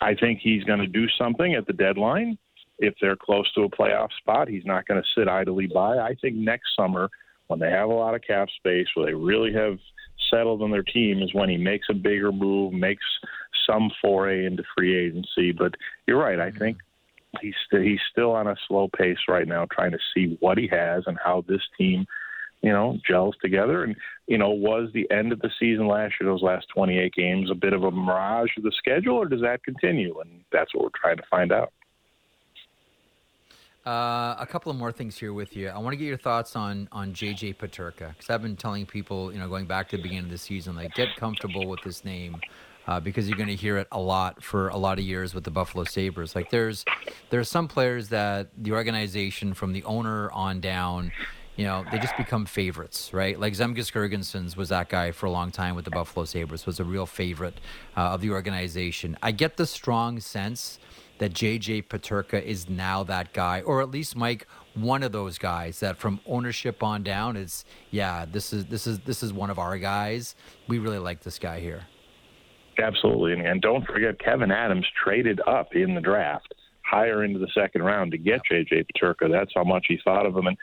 [0.02, 2.38] I think he's going to do something at the deadline.
[2.80, 5.98] If they're close to a playoff spot, he's not going to sit idly by.
[5.98, 7.10] I think next summer,
[7.48, 9.78] when they have a lot of cap space, where they really have
[10.30, 13.06] settled on their team, is when he makes a bigger move, makes
[13.68, 15.52] some foray into free agency.
[15.52, 15.76] But
[16.08, 16.40] you're right.
[16.40, 16.60] I mm-hmm.
[16.60, 16.78] think
[17.42, 20.68] he's st- he's still on a slow pace right now, trying to see what he
[20.68, 22.06] has and how this team,
[22.62, 23.84] you know, gels together.
[23.84, 23.96] And
[24.28, 27.56] you know, was the end of the season last year, those last 28 games, a
[27.56, 30.20] bit of a mirage of the schedule, or does that continue?
[30.20, 31.74] And that's what we're trying to find out.
[33.86, 35.68] Uh, a couple of more things here with you.
[35.68, 39.34] I want to get your thoughts on on JJ Peterka because I've been telling people,
[39.34, 42.06] you know, going back to the beginning of the season, like get comfortable with this
[42.06, 42.40] name
[42.88, 45.44] uh, because you're going to hear it a lot for a lot of years with
[45.44, 46.36] the Buffalo Sabres.
[46.36, 46.86] Like there's
[47.30, 51.12] there's some players that the organization from the owner on down,
[51.56, 53.40] you know, they just become favorites, right?
[53.40, 56.80] Like Zemgus Girgensons was that guy for a long time with the Buffalo Sabres, was
[56.80, 57.60] a real favorite
[57.96, 59.18] uh, of the organization.
[59.22, 60.80] I get the strong sense
[61.20, 65.80] that JJ Peterka is now that guy, or at least Mike, one of those guys
[65.80, 69.60] that from ownership on down is yeah, this is this is this is one of
[69.60, 70.36] our guys.
[70.68, 71.84] We really like this guy here.
[72.78, 77.82] Absolutely, and, don't forget Kevyn Adams traded up in the draft higher into the second
[77.82, 79.32] round to get JJ Peterka.
[79.32, 80.48] That's how much he thought of him.
[80.48, 80.58] And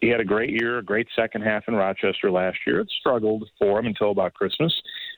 [0.00, 2.80] he had a great year, a great second half in Rochester last year.
[2.80, 4.72] It struggled for him until about Christmas.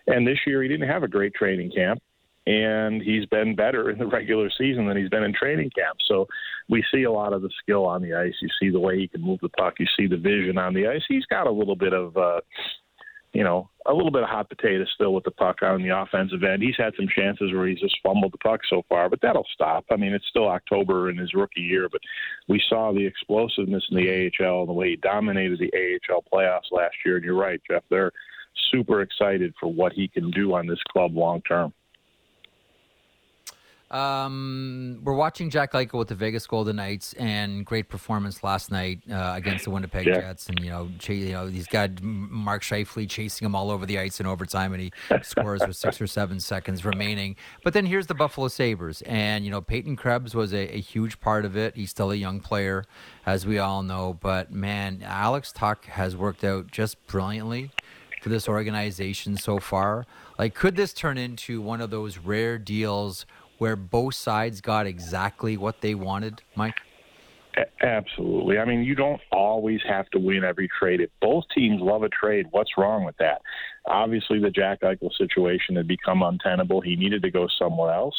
[0.06, 2.02] And this year he didn't have a great training camp
[2.46, 5.96] and he's been better in the regular season than he's been in training camp.
[6.06, 6.26] So
[6.68, 8.34] we see a lot of the skill on the ice.
[8.42, 9.74] You see the way he can move the puck.
[9.78, 11.02] You see the vision on the ice.
[11.08, 12.40] He's got a little bit of, uh,
[13.34, 16.44] you know, a little bit of hot potato still with the puck on the offensive
[16.44, 16.62] end.
[16.62, 19.84] He's had some chances where he's just fumbled the puck so far, but that'll stop.
[19.90, 22.00] I mean, it's still October in his rookie year, but
[22.48, 25.72] we saw the explosiveness in the AHL and the way he dominated the
[26.08, 27.16] AHL playoffs last year.
[27.16, 27.82] And you're right, Jeff.
[27.90, 28.12] They're
[28.70, 31.74] super excited for what he can do on this club long term.
[33.94, 38.98] Um, we're watching Jack Eichel with the Vegas Golden Knights, and great performance last night
[39.08, 40.20] uh, against the Winnipeg yeah.
[40.20, 40.48] Jets.
[40.48, 44.00] And you know, ch- you know, he's got Mark Scheifele chasing him all over the
[44.00, 44.92] ice in overtime, and he
[45.22, 47.36] scores with six or seven seconds remaining.
[47.62, 51.20] But then here's the Buffalo Sabres, and you know, Peyton Krebs was a, a huge
[51.20, 51.76] part of it.
[51.76, 52.84] He's still a young player,
[53.24, 57.70] as we all know, but man, Alex Tuch has worked out just brilliantly
[58.24, 60.04] for this organization so far.
[60.38, 63.26] Like, could this turn into one of those rare deals?
[63.64, 66.82] Where both sides got exactly what they wanted, Mike?
[67.82, 68.58] Absolutely.
[68.58, 71.00] I mean, you don't always have to win every trade.
[71.00, 73.40] If both teams love a trade, what's wrong with that?
[73.86, 76.82] Obviously, the Jack Eichel situation had become untenable.
[76.82, 78.14] He needed to go somewhere else.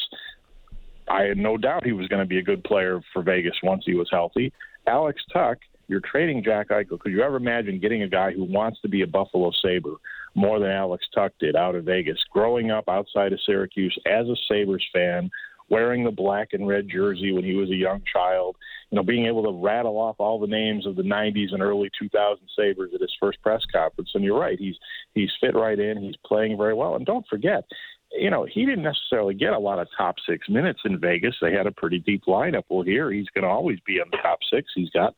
[1.08, 3.84] I had no doubt he was going to be a good player for Vegas once
[3.86, 4.52] he was healthy.
[4.88, 7.00] Alex Tuch, you're trading Jack Eichel.
[7.00, 9.96] Could you ever imagine getting a guy who wants to be a Buffalo Sabre
[10.36, 14.36] more than Alex Tuch did out of Vegas, growing up outside of Syracuse as a
[14.48, 15.30] Sabres fan,
[15.70, 18.56] wearing the black and red jersey when he was a young child,
[18.92, 21.90] you know, being able to rattle off all the names of the 90s and early
[21.98, 24.12] 2000 Sabres at his first press conference.
[24.14, 24.76] And you're right, he's
[25.14, 26.96] he's fit right in, he's playing very well.
[26.96, 27.64] And don't forget,
[28.12, 31.36] you know, he didn't necessarily get a lot of top six minutes in Vegas.
[31.42, 32.64] They had a pretty deep lineup.
[32.70, 34.72] Well, here he's going to always be in the top six.
[34.76, 35.16] He's got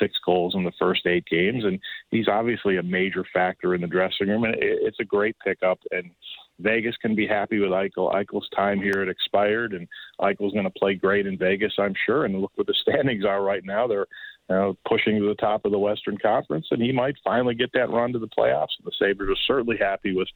[0.00, 1.78] six goals in the first eight games, and
[2.10, 4.44] he's obviously a major factor in the dressing room.
[4.44, 5.78] And it's a great pickup.
[5.90, 6.10] And
[6.58, 8.12] Vegas can be happy with Eichel.
[8.14, 9.86] Eichel's time here had expired, and
[10.20, 12.24] Eichel's going to play great in Vegas, I'm sure.
[12.24, 13.86] And look what the standings are right now.
[13.86, 14.06] They're
[14.48, 17.90] uh, pushing to the top of the Western Conference, and he might finally get that
[17.90, 18.74] run to the playoffs.
[18.78, 20.28] And the Sabres are certainly happy with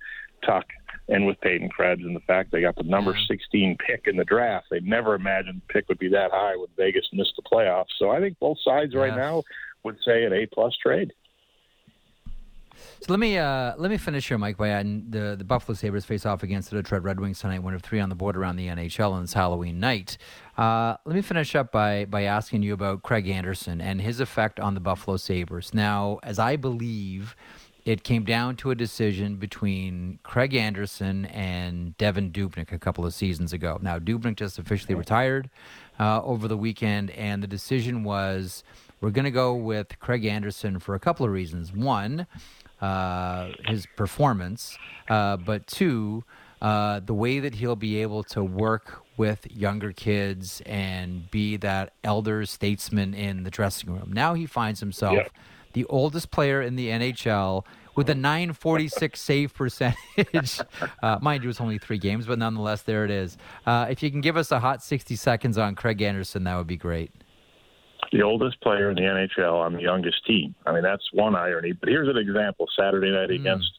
[0.46, 0.66] Tuch
[1.08, 4.24] and with Peyton Krebs and the fact they got the number 16 pick in the
[4.24, 4.66] draft.
[4.70, 7.92] They never imagined the pick would be that high when Vegas missed the playoffs.
[7.98, 9.42] So I think both sides right now
[9.82, 11.12] would say an A plus trade.
[13.00, 14.56] So let me uh, let me finish here, Mike.
[14.56, 17.74] By adding the the Buffalo Sabres face off against the Detroit Red Wings tonight, one
[17.74, 20.16] of three on the board around the NHL on this Halloween night.
[20.56, 24.58] Uh, let me finish up by by asking you about Craig Anderson and his effect
[24.58, 25.72] on the Buffalo Sabres.
[25.74, 27.36] Now, as I believe,
[27.84, 33.12] it came down to a decision between Craig Anderson and Devan Dubnyk a couple of
[33.12, 33.78] seasons ago.
[33.82, 35.50] Now, Dubnyk just officially retired
[36.00, 38.64] uh, over the weekend, and the decision was
[39.00, 41.72] we're going to go with Craig Anderson for a couple of reasons.
[41.72, 42.26] One,
[42.80, 44.78] uh, his performance,
[45.10, 46.24] uh, but two,
[46.62, 51.92] uh, the way that he'll be able to work with younger kids and be that
[52.02, 54.10] elder statesman in the dressing room.
[54.10, 55.28] Now he finds himself
[55.74, 57.64] the oldest player in the NHL
[57.94, 60.60] with a 946 save percentage.
[61.02, 63.36] Uh, mind you, it's only three games, but nonetheless, there it is.
[63.66, 66.66] Uh, if you can give us a hot 60 seconds on Craig Anderson, that would
[66.66, 67.10] be great
[68.12, 70.54] the oldest player in the NHL on the youngest team.
[70.66, 71.72] I mean, that's one irony.
[71.72, 73.40] But here's an example: Saturday night mm.
[73.40, 73.72] against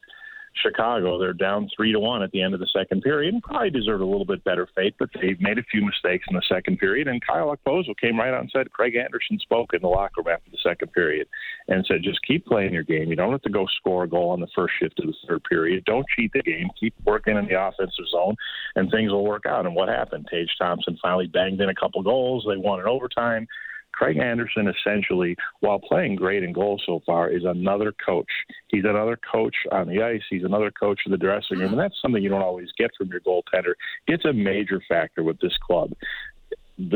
[0.62, 3.70] Chicago, they're down three to one at the end of the second period, and probably
[3.70, 4.96] deserved a little bit better fate.
[4.98, 8.34] But they made a few mistakes in the second period, and Kyle Okposo came right
[8.34, 11.28] out and said, Craig Anderson spoke in the locker room after the second period
[11.68, 13.10] and said, just keep playing your game.
[13.10, 15.44] You don't have to go score a goal on the first shift of the third
[15.44, 15.84] period.
[15.86, 16.70] Don't cheat the game.
[16.80, 18.36] Keep working in the offensive zone,
[18.76, 19.66] and things will work out.
[19.66, 20.28] And what happened?
[20.32, 22.46] Tage Thompson finally banged in a couple goals.
[22.48, 23.48] They won in overtime.
[23.96, 28.30] Craig Anderson, essentially, while playing great in goal so far, is another coach.
[28.68, 30.22] He's another coach on the ice.
[30.30, 33.08] He's another coach in the dressing room, and that's something you don't always get from
[33.08, 33.74] your goaltender.
[34.08, 35.94] It's a major factor with this club.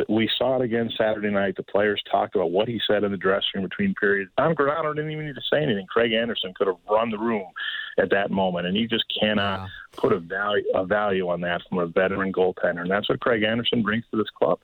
[0.09, 1.55] we saw it again Saturday night.
[1.55, 4.29] The players talked about what he said in the dressing room between periods.
[4.37, 5.87] Don Granato didn't even need to say anything.
[5.87, 7.45] Craig Anderson could have run the room
[7.97, 11.79] at that moment, and you just cannot put a value a value on that from
[11.79, 14.59] a veteran goaltender, and that's what Craig Anderson brings to this club.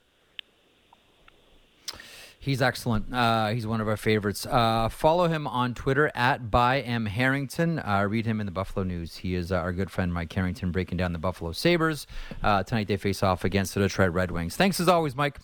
[2.46, 3.12] He's excellent.
[3.12, 4.46] Uh, he's one of our favorites.
[4.46, 7.80] Uh, follow him on Twitter at by M Harrington.
[7.80, 9.16] Uh, read him in the Buffalo News.
[9.16, 12.06] He is uh, our good friend Mike Harrington breaking down the Buffalo Sabres.
[12.44, 14.54] Uh, tonight they face off against the Detroit Red Wings.
[14.54, 15.40] Thanks as always, Mike.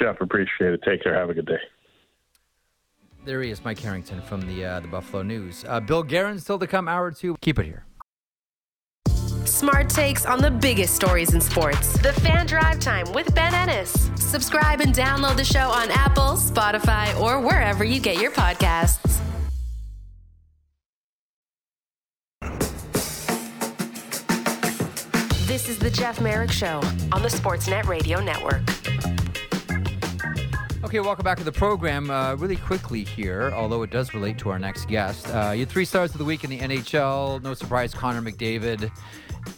[0.00, 0.80] Jeff, appreciate it.
[0.86, 1.14] Take care.
[1.14, 1.60] Have a good day.
[3.26, 5.66] There he is, Mike Harrington from the uh, the Buffalo News.
[5.86, 7.36] Bill Guerin still to come, hour two.
[7.42, 7.84] Keep it here
[9.46, 11.96] smart takes on the biggest stories in sports.
[11.98, 14.10] The Fan Drive Time with Ben Ennis.
[14.16, 19.20] Subscribe and download the show on Apple, Spotify, or wherever you get your podcasts.
[25.46, 26.80] This is the Jeff Marek Show
[27.12, 28.62] on the Sportsnet Radio Network.
[30.84, 32.10] Okay, welcome back to the program.
[32.10, 35.26] Uh, really quickly here, although it does relate to our next guest.
[35.34, 37.42] Uh, your three stars of the week in the NHL.
[37.42, 38.90] No surprise, Connor McDavid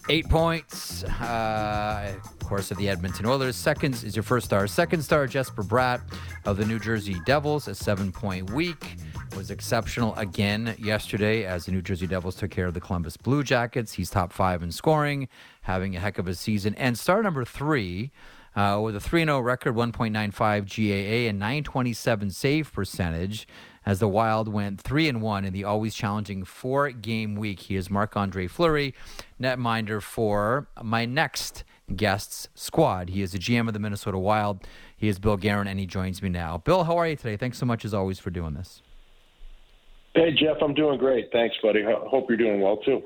[0.09, 3.57] Eight points, uh, of course, of the Edmonton Oilers.
[3.57, 4.67] Second is your first star.
[4.69, 6.01] Second star, Jesper Bratt
[6.45, 8.97] of the New Jersey Devils, a seven point week.
[9.37, 13.43] Was exceptional again yesterday as the New Jersey Devils took care of the Columbus Blue
[13.43, 13.93] Jackets.
[13.93, 15.29] He's top five in scoring,
[15.63, 16.75] having a heck of a season.
[16.77, 18.13] And star number three,
[18.57, 23.47] uh, with a 3 0 record, 1.95 GAA, and 927 save percentage
[23.85, 27.61] as the Wild went three and one in the always challenging four game week.
[27.61, 28.95] He is Marc Andre Fleury,
[29.41, 31.63] netminder for my next
[31.95, 33.11] guest's squad.
[33.11, 34.67] He is the GM of the Minnesota Wild.
[34.97, 36.59] He is Bill Guerin, and he joins me now.
[36.59, 37.37] Bill, how are you today?
[37.37, 38.83] Thanks so much as always for doing this.
[40.15, 41.29] Hey Jeff, I'm doing great.
[41.31, 41.85] Thanks, buddy.
[41.85, 43.03] Hope you're doing well too.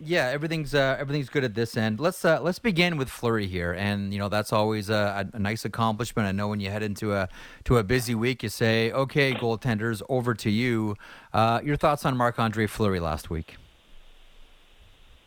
[0.00, 2.00] Yeah, everything's uh, everything's good at this end.
[2.00, 5.64] Let's uh, let's begin with Fleury here, and you know that's always a, a, nice
[5.64, 6.28] accomplishment.
[6.28, 7.28] I know when you head into a
[7.64, 10.96] to a busy week, you say, "Okay, goaltenders, over to you."
[11.32, 13.56] Uh, your thoughts on Marc Andre Fleury last week?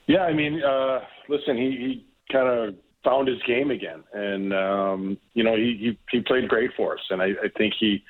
[0.08, 1.00] Yeah, I mean, uh,
[1.30, 6.18] listen, he, he kind of found his game again, and um, you know he, he
[6.18, 8.04] he played great for us, and I, I think he,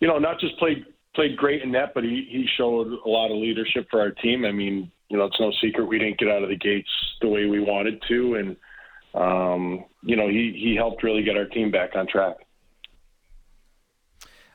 [0.00, 3.30] you know, not just played played great in net, but he he showed a lot
[3.30, 4.44] of leadership for our team.
[4.44, 6.90] I mean, you know, it's no secret we didn't get out of the gates
[7.20, 8.56] the way we wanted to, and
[9.14, 12.36] um, you know, he he helped really get our team back on track.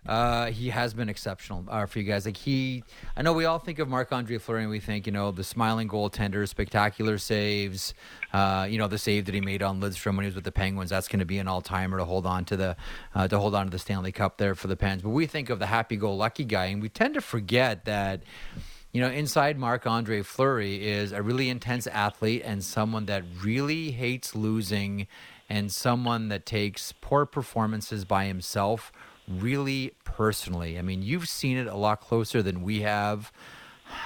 [0.06, 2.26] Uh, he has been exceptional uh, for you guys.
[2.26, 2.84] Like he,
[3.16, 5.46] I know we all think of Marc Andre Fleury, and we think you know the
[5.46, 7.94] smiling goaltender, spectacular saves.
[8.34, 10.52] Uh, you know the save that he made on Lidstrom when he was with the
[10.52, 10.90] Penguins.
[10.90, 12.76] That's going to be an all timer to hold on to the
[13.16, 15.02] uh, to hold on to the Stanley Cup there for the Pens.
[15.02, 18.24] But we think of the happy go lucky guy, and we tend to forget that
[18.94, 23.90] you know, inside Marc Andre Fleury is a really intense athlete and someone that really
[23.92, 25.08] hates losing
[25.50, 28.92] and someone that takes poor performances by himself
[29.28, 30.78] really personally.
[30.78, 33.32] I mean, you've seen it a lot closer than we have.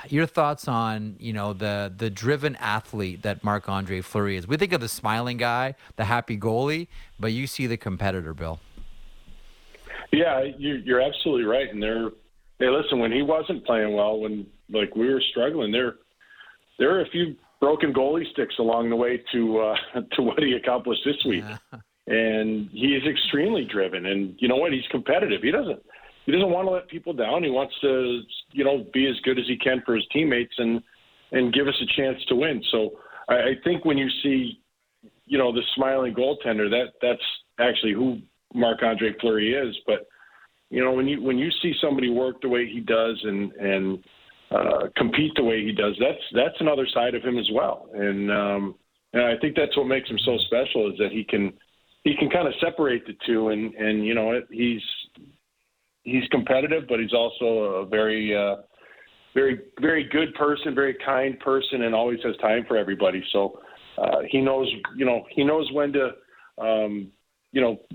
[0.07, 4.47] Your thoughts on, you know, the the driven athlete that Marc Andre Fleury is.
[4.47, 6.87] We think of the smiling guy, the happy goalie,
[7.19, 8.59] but you see the competitor, Bill.
[10.11, 11.69] Yeah, you're absolutely right.
[11.69, 12.09] And they're
[12.59, 15.95] hey, listen, when he wasn't playing well, when like we were struggling, there
[16.79, 19.75] there are a few broken goalie sticks along the way to uh,
[20.13, 21.43] to what he accomplished this week.
[21.43, 21.79] Yeah.
[22.07, 24.71] And he is extremely driven, and you know what?
[24.71, 25.41] He's competitive.
[25.41, 25.81] He doesn't
[26.25, 27.43] he doesn't want to let people down.
[27.43, 30.81] He wants to you know be as good as he can for his teammates and
[31.31, 32.63] and give us a chance to win.
[32.71, 32.91] So
[33.27, 34.61] I, I think when you see
[35.25, 37.21] you know the smiling goaltender, that that's
[37.59, 38.19] actually who
[38.53, 39.75] Marc Andre Fleury is.
[39.85, 40.07] But
[40.69, 44.03] you know, when you when you see somebody work the way he does and and
[44.51, 47.89] uh, compete the way he does, that's that's another side of him as well.
[47.93, 48.75] And um,
[49.13, 51.53] and I think that's what makes him so special is that he can
[52.03, 53.49] he can kind of separate the two.
[53.49, 54.81] And and you know, he's
[56.03, 58.57] he's competitive, but he's also a very uh,
[59.33, 63.23] very very good person, very kind person, and always has time for everybody.
[63.31, 63.59] So
[63.97, 66.11] uh, he knows you know he knows when to
[66.57, 67.11] um,
[67.51, 67.79] you know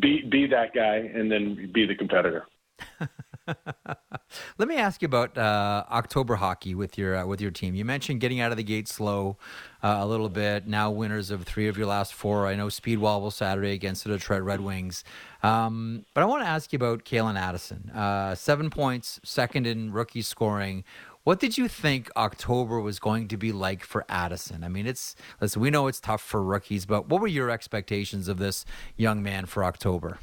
[0.00, 2.46] be be that guy and then be the competitor.
[4.58, 7.74] Let me ask you about uh, October hockey with your uh, with your team.
[7.74, 9.36] You mentioned getting out of the gate slow
[9.82, 10.66] uh, a little bit.
[10.66, 12.46] Now winners of three of your last four.
[12.46, 15.04] I know speed wobble Saturday against the Detroit Red Wings.
[15.42, 17.90] Um, but I want to ask you about Calen Addison.
[17.90, 20.84] Uh, seven points, second in rookie scoring.
[21.24, 24.62] What did you think October was going to be like for Addison?
[24.62, 28.28] I mean, it's listen, we know it's tough for rookies, but what were your expectations
[28.28, 28.64] of this
[28.96, 30.18] young man for October?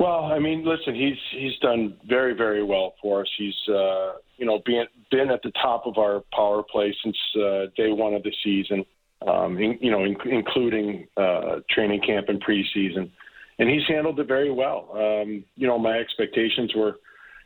[0.00, 3.28] Well, I mean, listen, he's he's done very very well for us.
[3.38, 7.66] He's uh, you know been been at the top of our power play since uh,
[7.76, 8.84] day one of the season.
[9.26, 13.10] um, in, you know, in, including uh, training camp and preseason,
[13.58, 14.88] and he's handled it very well.
[14.92, 16.96] Um, you know, my expectations were,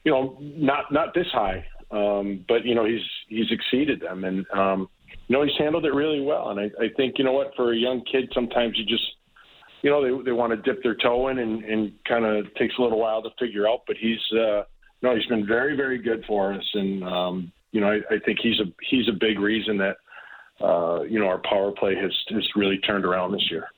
[0.05, 4.47] you know, not not this high, um, but you know, he's he's exceeded them, and
[4.53, 4.89] um,
[5.29, 6.51] you know, he's handled it really well.
[6.51, 9.05] And I, I think, you know what, for a young kid, sometimes you just
[9.83, 12.75] you know, they they want to dip their toe in and, and kind of takes
[12.79, 13.83] a little while to figure out.
[13.87, 14.63] But he's uh,
[15.03, 18.39] no, he's been very very good for us, and um, you know, I, I think
[18.43, 19.97] he's a he's a big reason that
[20.65, 23.69] uh, you know our power play has has really turned around this year.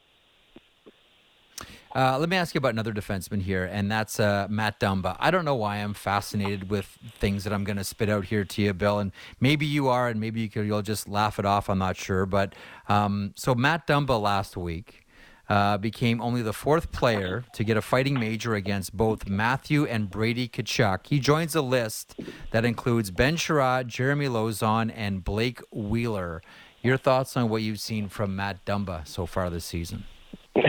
[1.93, 5.17] Uh, let me ask you about another defenseman here, and that's uh, Matt Dumba.
[5.19, 6.87] I don't know why I'm fascinated with
[7.19, 10.07] things that I'm going to spit out here to you, Bill, and maybe you are,
[10.07, 11.69] and maybe you could, you'll just laugh it off.
[11.69, 12.55] I'm not sure, but
[12.89, 15.05] um, so Matt Dumba last week
[15.51, 20.09] uh, became only the fourth player to get a fighting major against both Matthew and
[20.09, 21.09] Brady Tkachuk.
[21.09, 22.15] He joins a list
[22.53, 26.41] that includes Ben Chiarot, Jeremy Lauzon, and Blake Wheeler.
[26.83, 30.05] Your thoughts on what you've seen from Matt Dumba so far this season?
[30.57, 30.63] uh,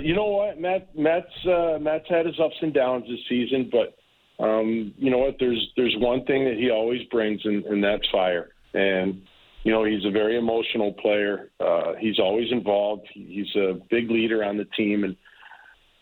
[0.00, 0.96] you know what, Matt?
[0.98, 3.98] Matt's uh, Matt's had his ups and downs this season, but
[4.42, 5.36] um, you know what?
[5.38, 8.48] There's there's one thing that he always brings, and, and that's fire.
[8.72, 9.22] And
[9.64, 11.50] you know, he's a very emotional player.
[11.58, 13.08] Uh, he's always involved.
[13.12, 15.16] He's a big leader on the team, and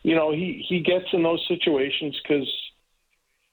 [0.03, 2.49] you know, he he gets in those situations because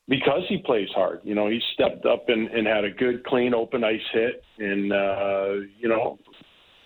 [0.08, 1.22] because he plays hard.
[1.24, 4.92] You know, he stepped up and, and had a good, clean, open ice hit, and
[4.92, 6.18] uh, you know,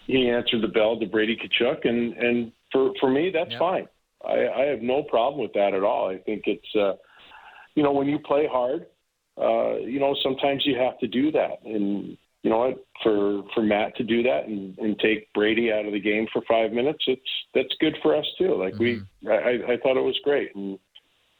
[0.06, 3.60] he answered the bell to Brady Tkachuk, and and for for me, that's yep.
[3.60, 3.88] fine.
[4.26, 6.10] I, I have no problem with that at all.
[6.10, 6.94] I think it's, uh,
[7.76, 8.86] you know, when you play hard,
[9.38, 13.64] uh, you know, sometimes you have to do that, and you know what, for for
[13.64, 17.04] Matt to do that and, and take Brady out of the game for five minutes,
[17.08, 17.22] it's
[17.56, 18.56] that's good for us too.
[18.56, 19.28] Like mm-hmm.
[19.28, 20.78] we, I, I thought it was great, and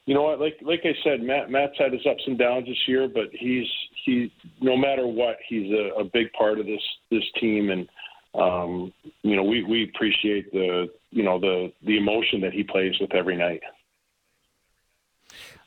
[0.06, 2.88] you know what, like like I said, Matt Matt's had his ups and downs this
[2.88, 3.68] year, but he's
[4.06, 4.32] he
[4.62, 6.82] no matter what, he's a, a big part of this
[7.12, 7.90] this team, and
[8.34, 8.94] um,
[9.24, 13.14] you know we we appreciate the you know the the emotion that he plays with
[13.14, 13.62] every night.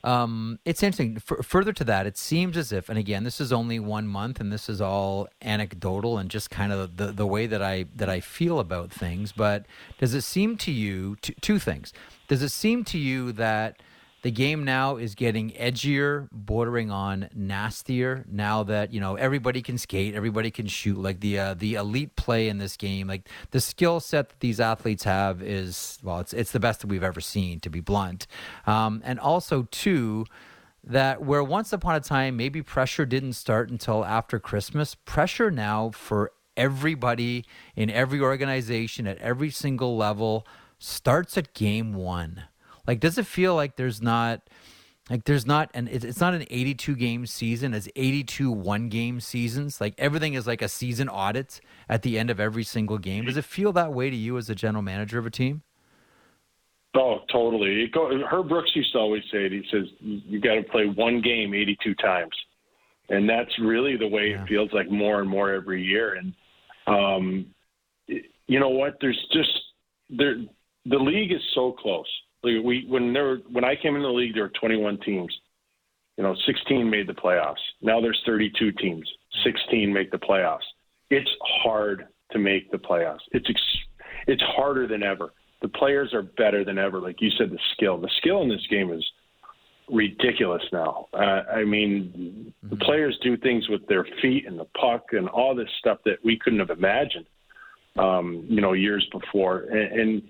[0.07, 1.17] Um, it's interesting.
[1.17, 4.39] F- further to that, it seems as if, and again, this is only one month,
[4.39, 8.07] and this is all anecdotal and just kind of the, the way that I that
[8.07, 9.33] I feel about things.
[9.33, 9.65] But
[9.99, 11.91] does it seem to you t- two things?
[12.29, 13.81] Does it seem to you that
[14.23, 18.25] the game now is getting edgier, bordering on nastier.
[18.29, 20.97] Now that you know everybody can skate, everybody can shoot.
[20.97, 24.59] Like the uh, the elite play in this game, like the skill set that these
[24.59, 28.27] athletes have is well, it's it's the best that we've ever seen, to be blunt.
[28.65, 30.25] Um, and also too,
[30.83, 35.91] that where once upon a time maybe pressure didn't start until after Christmas, pressure now
[35.91, 37.45] for everybody
[37.75, 40.45] in every organization at every single level
[40.79, 42.45] starts at game one.
[42.87, 44.41] Like, does it feel like there's not
[45.09, 49.79] like there's not and it's not an 82 game season it's 82 one game seasons?
[49.79, 53.25] Like everything is like a season audit at the end of every single game.
[53.25, 55.63] Does it feel that way to you as a general manager of a team?
[56.95, 57.87] Oh totally.
[57.93, 59.51] Go, herb brooks used to always say it.
[59.51, 62.35] He says you got to play one game 82 times.
[63.09, 64.43] And that's really the way yeah.
[64.43, 66.15] it feels like more and more every year.
[66.15, 66.33] And
[66.87, 67.45] um
[68.47, 68.97] you know what?
[68.99, 69.51] There's just
[70.09, 70.35] there
[70.85, 72.07] the league is so close
[72.43, 75.35] we when there when I came into the league, there were 21 teams.
[76.17, 77.61] You know, 16 made the playoffs.
[77.81, 79.07] Now there's 32 teams.
[79.43, 80.65] 16 make the playoffs.
[81.11, 81.29] It's
[81.63, 83.19] hard to make the playoffs.
[83.31, 83.61] It's ex-
[84.25, 85.31] it's harder than ever.
[85.61, 86.99] The players are better than ever.
[86.99, 87.99] Like you said, the skill.
[87.99, 89.05] The skill in this game is
[89.89, 91.07] ridiculous now.
[91.13, 92.69] Uh, I mean, mm-hmm.
[92.69, 96.17] the players do things with their feet and the puck and all this stuff that
[96.23, 97.25] we couldn't have imagined,
[97.97, 99.59] um, you know, years before.
[99.71, 100.23] And,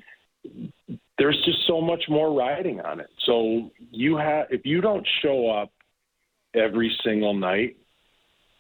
[0.89, 3.09] and there's just so much more riding on it.
[3.25, 5.71] So you have if you don't show up
[6.53, 7.77] every single night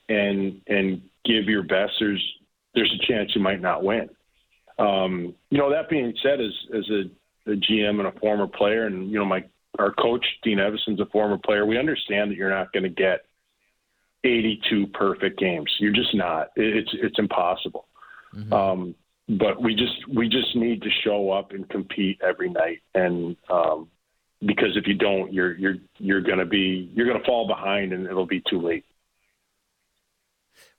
[0.09, 2.33] and and give your best, there's
[2.73, 4.09] there's a chance you might not win.
[4.79, 8.85] Um, you know, that being said, as as a, a GM and a former player,
[8.85, 9.43] and you know, my
[9.79, 11.65] our coach Dean Evason's a former player.
[11.65, 13.25] We understand that you're not going to get
[14.23, 15.71] 82 perfect games.
[15.79, 16.49] You're just not.
[16.55, 17.87] It's it's impossible.
[18.35, 18.53] Mm-hmm.
[18.53, 18.95] Um,
[19.29, 22.79] but we just we just need to show up and compete every night.
[22.95, 23.89] And um,
[24.45, 27.93] because if you don't you're you're you're going to be you're going to fall behind
[27.93, 28.85] and it'll be too late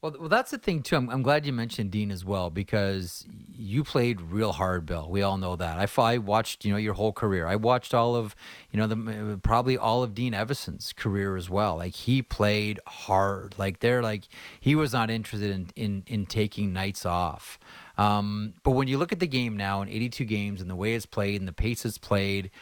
[0.01, 0.95] well, well, that's the thing too.
[0.95, 5.11] I'm, I'm, glad you mentioned Dean as well because you played real hard, Bill.
[5.11, 5.77] We all know that.
[5.99, 7.49] I, I watched, you know, your whole career.
[7.49, 8.37] I watched all of,
[8.71, 11.77] you know, the probably all of Dean Evason's career as well.
[11.77, 13.57] Like he played hard.
[13.59, 14.29] Like they're like
[14.61, 17.59] he was not interested in in, in taking nights off.
[17.97, 20.95] Um, but when you look at the game now in 82 games and the way
[20.95, 22.53] it's played and the pace it's played,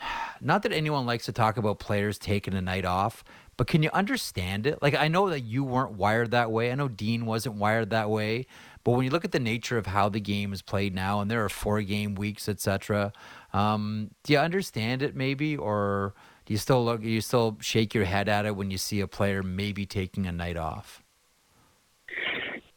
[0.40, 3.24] not that anyone likes to talk about players taking a night off,
[3.60, 4.80] but can you understand it?
[4.80, 6.72] Like, I know that you weren't wired that way.
[6.72, 8.46] I know Dean wasn't wired that way.
[8.84, 11.30] But when you look at the nature of how the game is played now, and
[11.30, 13.12] there are four game weeks, etc.,
[13.52, 16.14] um, do you understand it maybe, or
[16.46, 17.02] do you still look?
[17.02, 20.32] You still shake your head at it when you see a player maybe taking a
[20.32, 21.02] night off?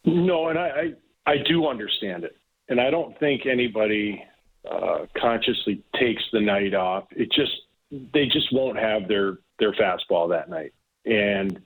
[0.04, 0.92] No, and I
[1.24, 2.36] I, I do understand it,
[2.68, 4.22] and I don't think anybody
[4.70, 7.04] uh, consciously takes the night off.
[7.12, 7.52] It just
[8.12, 10.72] they just won't have their their fastball that night,
[11.04, 11.60] and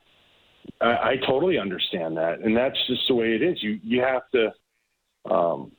[0.81, 3.63] I, I totally understand that, and that's just the way it is.
[3.63, 5.73] You you have to, um,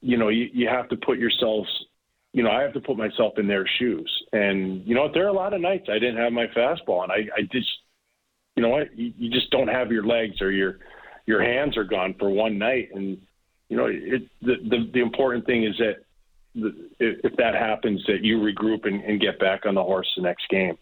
[0.00, 1.68] you know, you, you have to put yourselves.
[2.32, 5.28] You know, I have to put myself in their shoes, and you know, there are
[5.28, 7.68] a lot of nights I didn't have my fastball, and I, I just,
[8.56, 10.78] you know what, you, you just don't have your legs or your
[11.24, 13.18] your hands are gone for one night, and
[13.68, 16.04] you know, it, the, the the important thing is that
[16.98, 20.48] if that happens, that you regroup and, and get back on the horse the next
[20.48, 20.78] game.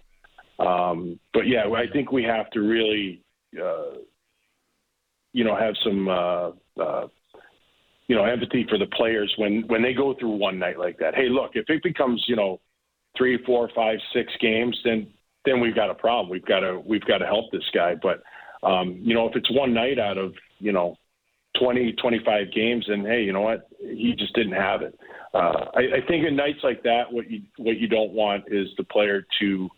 [0.58, 3.22] Um, but yeah, I think we have to really,
[3.60, 3.98] uh,
[5.32, 6.50] you know, have some, uh,
[6.80, 7.08] uh,
[8.06, 11.14] you know, empathy for the players when when they go through one night like that.
[11.14, 12.60] Hey, look, if it becomes, you know,
[13.16, 15.06] three, four, five, six games, then
[15.44, 16.30] then we've got a problem.
[16.30, 17.94] We've got to we've got to help this guy.
[18.00, 18.22] But
[18.66, 20.96] um, you know, if it's one night out of you know
[21.58, 24.98] 20, 25 games, and hey, you know what, he just didn't have it.
[25.32, 28.68] Uh, I, I think in nights like that, what you what you don't want is
[28.76, 29.68] the player to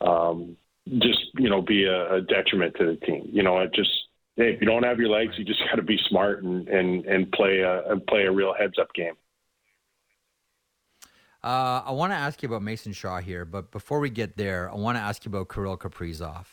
[0.00, 0.56] um,
[0.98, 3.28] just you know be a, a detriment to the team.
[3.32, 3.90] You know, it just
[4.36, 7.04] hey, if you don't have your legs, you just got to be smart and and
[7.06, 9.14] and play a and play a real heads up game.
[11.44, 14.68] Uh, I want to ask you about Mason Shaw here, but before we get there,
[14.70, 16.46] I want to ask you about Kirill Kaprizov.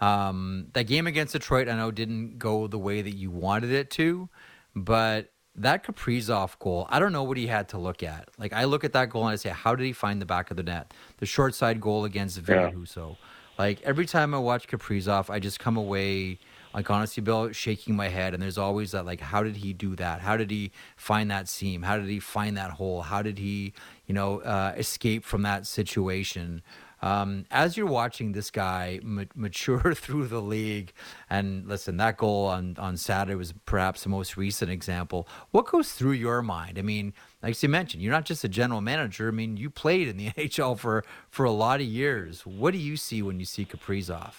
[0.00, 3.88] Um, that game against Detroit, I know, didn't go the way that you wanted it
[3.90, 4.28] to,
[4.74, 8.28] but that Kaprizov goal, I don't know what he had to look at.
[8.38, 10.50] Like I look at that goal and I say, how did he find the back
[10.50, 10.94] of the net?
[11.18, 12.70] The short side goal against Ville yeah.
[12.70, 13.16] Husso.
[13.58, 16.38] Like every time I watch Kaprizov, I just come away
[16.74, 18.34] like honestly, Bill, shaking my head.
[18.34, 20.20] And there's always that like, how did he do that?
[20.20, 21.82] How did he find that seam?
[21.82, 23.02] How did he find that hole?
[23.02, 23.72] How did he,
[24.06, 26.62] you know, uh, escape from that situation?
[27.02, 30.92] Um, as you're watching this guy ma- mature through the league,
[31.28, 35.28] and listen, that goal on, on Saturday was perhaps the most recent example.
[35.50, 36.78] What goes through your mind?
[36.78, 39.28] I mean, like you mentioned, you're not just a general manager.
[39.28, 42.46] I mean, you played in the NHL for, for a lot of years.
[42.46, 44.34] What do you see when you see Kaprizov?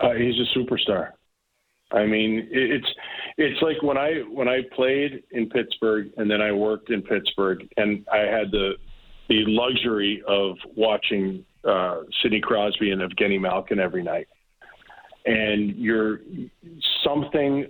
[0.00, 1.10] Uh, he's a superstar.
[1.92, 2.86] I mean, it's
[3.36, 7.68] it's like when I when I played in Pittsburgh and then I worked in Pittsburgh
[7.76, 8.76] and I had the
[9.28, 14.28] the luxury of watching uh, Sidney Crosby and Evgeny Malkin every night,
[15.24, 16.20] and you're
[17.04, 17.66] something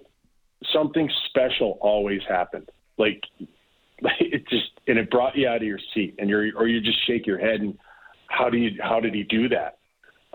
[0.72, 2.70] something special always happened.
[2.98, 3.22] Like
[4.20, 7.06] it just and it brought you out of your seat, and you're or you just
[7.06, 7.78] shake your head and
[8.28, 9.78] how do you how did he do that?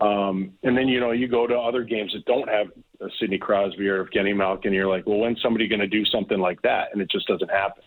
[0.00, 2.68] Um, and then you know you go to other games that don't have
[3.00, 6.38] a Sidney Crosby or Evgeny Malkin, you're like, well, when's somebody going to do something
[6.38, 6.88] like that?
[6.92, 7.82] And it just doesn't happen.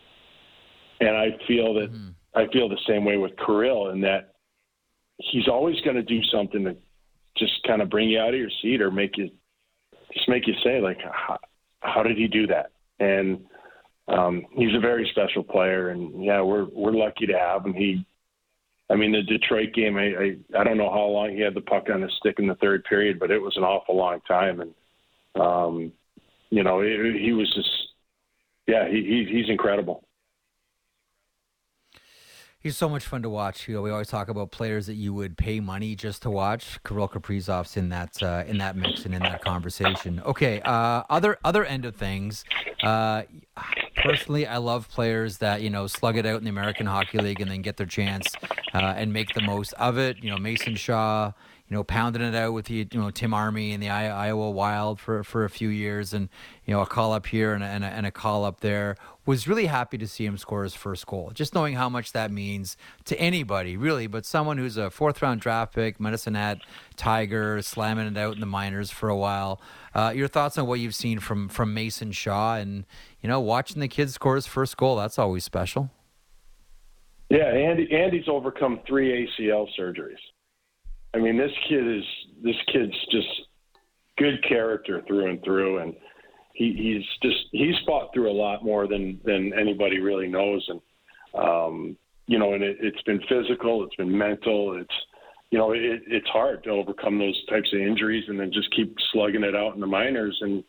[0.99, 1.91] And I feel that.
[1.91, 4.33] Mm-hmm I feel the same way with Kirill in that
[5.17, 6.75] he's always going to do something to
[7.37, 9.29] just kind of bring you out of your seat or make you
[10.13, 11.37] just make you say like, how,
[11.79, 12.71] how did he do that?
[12.99, 13.45] And
[14.07, 17.73] um, he's a very special player, and yeah, we're we're lucky to have him.
[17.73, 18.05] He,
[18.89, 21.61] I mean, the Detroit game, I, I I don't know how long he had the
[21.61, 24.59] puck on his stick in the third period, but it was an awful long time,
[24.59, 24.73] and
[25.41, 25.93] um,
[26.49, 27.69] you know, it, he was just,
[28.67, 30.03] yeah, he, he he's incredible.
[32.61, 33.67] He's so much fun to watch.
[33.67, 36.79] You know, we always talk about players that you would pay money just to watch.
[36.85, 40.21] Kirill Kaprizov's in that uh, in that mix and in that conversation.
[40.23, 42.45] Okay, uh, other other end of things.
[42.83, 43.23] Uh,
[44.03, 47.41] personally, I love players that you know slug it out in the American Hockey League
[47.41, 48.27] and then get their chance
[48.75, 50.17] uh, and make the most of it.
[50.21, 51.31] You know, Mason Shaw,
[51.71, 54.99] you know, pounding it out with the, you know, Tim Army and the Iowa Wild
[54.99, 56.27] for, for a few years and,
[56.65, 58.97] you know, a call up here and a, and a, and a call up there.
[59.25, 61.31] Was really happy to see him score his first goal.
[61.33, 65.39] Just knowing how much that means to anybody, really, but someone who's a fourth round
[65.39, 66.59] draft pick, Medicine Hat
[66.97, 69.61] Tiger, slamming it out in the minors for a while.
[69.95, 72.85] Uh, your thoughts on what you've seen from, from Mason Shaw and,
[73.21, 75.89] you know, watching the kid score his first goal, that's always special.
[77.29, 80.19] Yeah, Andy, Andy's overcome three ACL surgeries.
[81.13, 82.03] I mean, this kid is
[82.43, 83.27] this kid's just
[84.17, 85.93] good character through and through, and
[86.53, 90.81] he, he's just he's fought through a lot more than than anybody really knows, and
[91.33, 91.97] um,
[92.27, 94.93] you know, and it, it's been physical, it's been mental, it's
[95.49, 98.95] you know, it, it's hard to overcome those types of injuries and then just keep
[99.11, 100.63] slugging it out in the minors, and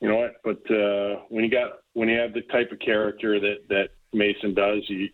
[0.00, 0.34] you know what?
[0.42, 4.54] But uh, when you got when you have the type of character that that Mason
[4.54, 5.08] does, you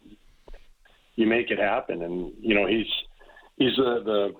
[1.16, 2.86] you make it happen, and you know he's
[3.58, 4.32] he's the the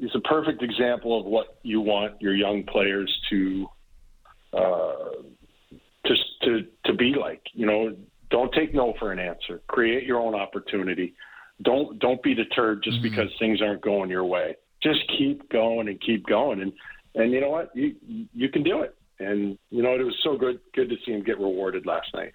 [0.00, 3.66] he's a perfect example of what you want your young players to
[4.52, 4.94] uh,
[6.42, 7.42] to to be like.
[7.52, 7.96] You know,
[8.30, 9.60] don't take no for an answer.
[9.68, 11.14] Create your own opportunity.
[11.62, 13.10] Don't don't be deterred just mm-hmm.
[13.10, 14.56] because things aren't going your way.
[14.82, 16.72] Just keep going and keep going, and
[17.14, 18.94] and you know what, you you can do it.
[19.18, 22.32] And you know, it was so good good to see him get rewarded last night.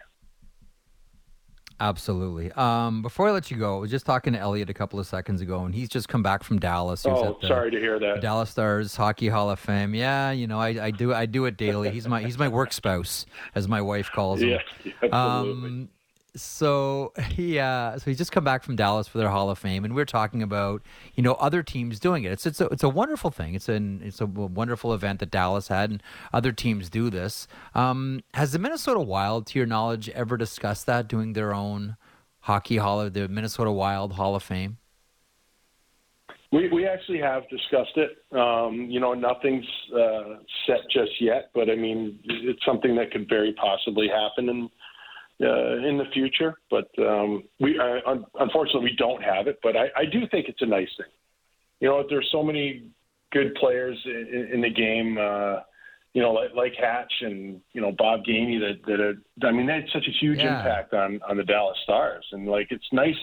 [1.81, 2.51] Absolutely.
[2.51, 5.07] Um, before I let you go, I was just talking to Elliotte a couple of
[5.07, 7.01] seconds ago, and he's just come back from Dallas.
[7.01, 8.21] He oh, the, sorry to hear that.
[8.21, 9.95] Dallas Stars Hockey Hall of Fame.
[9.95, 11.89] Yeah, you know, I, I do I do it daily.
[11.89, 13.25] He's my he's my work spouse,
[13.55, 14.49] as my wife calls him.
[14.83, 15.69] Yeah, absolutely.
[15.69, 15.89] Um,
[16.35, 19.83] so he uh, so he's just come back from Dallas for their Hall of Fame,
[19.85, 20.81] and we are talking about
[21.15, 22.31] you know other teams doing it.
[22.31, 23.55] It's it's a it's a wonderful thing.
[23.55, 26.03] It's an it's a wonderful event that Dallas had, and
[26.33, 27.47] other teams do this.
[27.75, 31.97] Um, has the Minnesota Wild, to your knowledge, ever discussed that doing their own
[32.41, 34.77] hockey Hall of the Minnesota Wild Hall of Fame?
[36.51, 38.25] We we actually have discussed it.
[38.37, 43.29] Um, you know, nothing's uh, set just yet, but I mean, it's something that could
[43.29, 44.69] very possibly happen, and
[45.41, 46.55] uh, in the future.
[46.69, 49.59] But um, we uh, un- unfortunately we don't have it.
[49.63, 51.11] But I, I do think it's a nice thing.
[51.79, 52.89] You know, there's so many
[53.31, 55.17] good players in, in the game.
[55.17, 55.61] Uh,
[56.13, 59.15] you know, like, like Hatch and you know Bob Gainey that that are,
[59.47, 60.57] I mean, they had such a huge yeah.
[60.57, 63.15] impact on on the Dallas Stars, and like it's nice.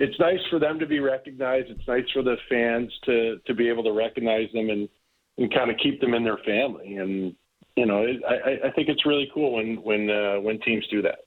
[0.00, 1.70] It's nice for them to be recognized.
[1.70, 4.88] It's nice for the fans to to be able to recognize them and
[5.36, 6.96] and kind of keep them in their family.
[6.96, 7.34] And
[7.76, 11.02] you know, it, I I think it's really cool when when uh, when teams do
[11.02, 11.18] that.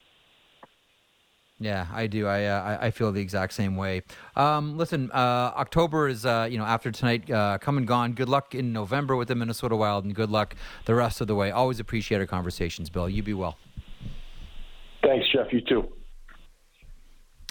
[1.62, 2.26] Yeah, I do.
[2.26, 4.02] I uh, I feel the exact same way.
[4.36, 8.14] Um, listen, uh, October is uh, you know after tonight uh, come and gone.
[8.14, 10.56] Good luck in November with the Minnesota Wild, and good luck
[10.86, 11.52] the rest of the way.
[11.52, 13.08] Always appreciate our conversations, Bill.
[13.08, 13.60] You be well.
[15.04, 15.54] Thanks, Jeff.
[15.54, 15.88] You too.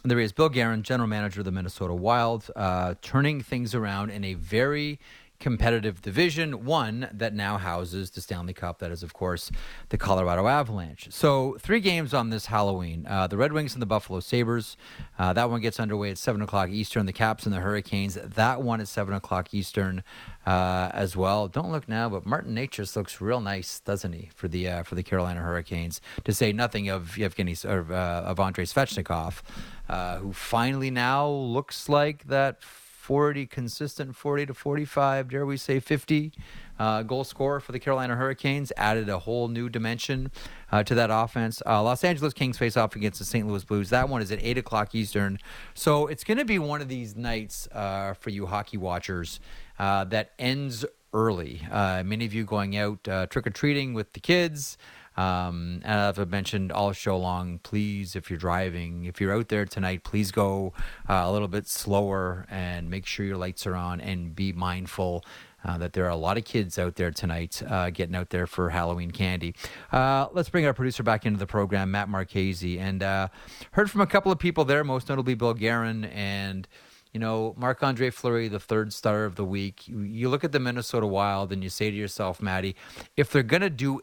[0.02, 4.24] There is Bill Guerin, general manager of the Minnesota Wild, uh, turning things around in
[4.24, 4.98] a very
[5.40, 8.78] competitive division, one that now houses the Stanley Cup.
[8.78, 9.50] That is, of course,
[9.88, 11.08] the Colorado Avalanche.
[11.10, 14.76] So, three games on this Halloween uh, the Red Wings and the Buffalo Sabres.
[15.18, 17.06] Uh, that one gets underway at 7 o'clock Eastern.
[17.06, 18.14] The Caps and the Hurricanes.
[18.14, 20.04] That one at 7 o'clock Eastern
[20.46, 21.48] uh, as well.
[21.48, 24.94] Don't look now, but Martin Necas looks real nice, doesn't he, for the uh, for
[24.94, 26.00] the Carolina Hurricanes?
[26.24, 29.42] To say nothing of Yevgeny, or, uh, of Andrei Svechnikov,
[29.88, 32.62] uh, who finally now looks like that
[33.00, 36.32] 40 consistent 40 to 45 dare we say 50
[36.78, 40.30] uh, goal scorer for the carolina hurricanes added a whole new dimension
[40.72, 41.62] uh, to that offense.
[41.66, 43.90] Uh, los angeles kings face off against the st louis blues.
[43.90, 45.38] That one is at 8 o'clock eastern.
[45.74, 49.40] So it's going to be one of these nights uh, for you hockey watchers
[49.78, 51.66] uh, that ends early.
[51.70, 54.78] Uh, many of you going out trick-or-treating with the kids
[55.20, 59.66] um, as I've mentioned all show long, please, if you're driving, if you're out there
[59.66, 60.72] tonight, please go
[61.10, 65.22] uh, a little bit slower and make sure your lights are on and be mindful.
[65.62, 68.46] Uh, that there are a lot of kids out there tonight uh, getting out there
[68.46, 69.54] for Halloween candy.
[69.92, 73.28] Uh, let's bring our producer back into the program, Matt Marchese, and uh,
[73.72, 76.66] heard from a couple of people there, most notably Bill Guerin and
[77.12, 79.88] you know, Marc Andre Fleury, the third star of the week.
[79.88, 82.76] You, you, look at the Minnesota Wild and you say to yourself, Maddie,
[83.16, 84.00] if they're going to do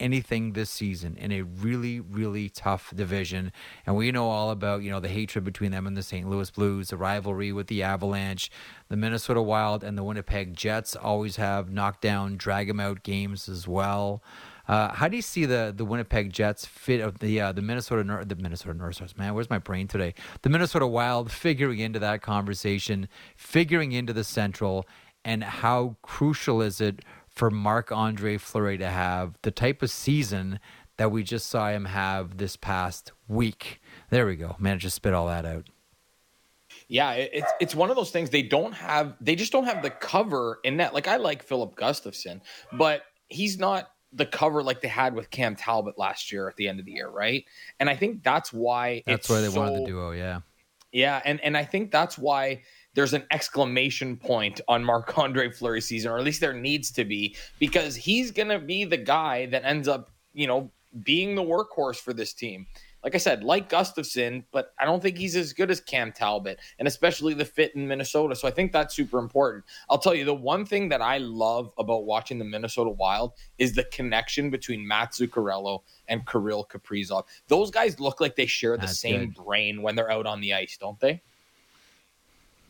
[0.00, 3.52] anything this season in a really, really tough division.
[3.86, 6.28] And we know all about, you know, the hatred between them and the St.
[6.28, 8.50] Louis Blues, the rivalry with the Avalanche,
[8.88, 13.66] the Minnesota Wild, and the Winnipeg Jets always have knockdown, drag them out games as
[13.66, 14.22] well.
[14.68, 18.22] Uh, how do you see the, the Winnipeg Jets fit of the uh, the Minnesota
[18.26, 20.12] the Minnesota North Man, where's my brain today?
[20.42, 24.86] The Minnesota Wild figuring into that conversation, figuring into the Central,
[25.24, 27.02] and how crucial is it
[27.38, 30.58] for Marc Andre Fleury to have the type of season
[30.96, 33.80] that we just saw him have this past week.
[34.10, 34.56] There we go.
[34.58, 35.68] Managed to spit all that out.
[36.88, 39.14] Yeah, it's it's one of those things they don't have.
[39.20, 40.94] They just don't have the cover in that.
[40.94, 42.40] Like I like Filip Gustavsson,
[42.72, 46.66] but he's not the cover like they had with Cam Talbot last year at the
[46.66, 47.44] end of the year, right?
[47.78, 50.12] And I think that's why that's why they so, wanted the duo.
[50.12, 50.40] Yeah,
[50.92, 52.62] yeah, and and I think that's why
[52.98, 57.04] there's an exclamation point on Marc Andre Fleury season, or at least there needs to
[57.04, 60.72] be, because he's going to be the guy that ends up, you know,
[61.04, 62.66] being the workhorse for this team.
[63.04, 66.58] Like I said, like Gustavsson, but I don't think he's as good as Cam Talbot,
[66.80, 68.34] and especially the fit in Minnesota.
[68.34, 69.62] So I think that's super important.
[69.88, 73.74] I'll tell you, the one thing that I love about watching the Minnesota Wild is
[73.74, 77.26] the connection between Mats Zuccarello and Kirill Kaprizov.
[77.46, 79.44] Those guys look like they share the that's same good.
[79.44, 81.22] brain when they're out on the ice, don't they?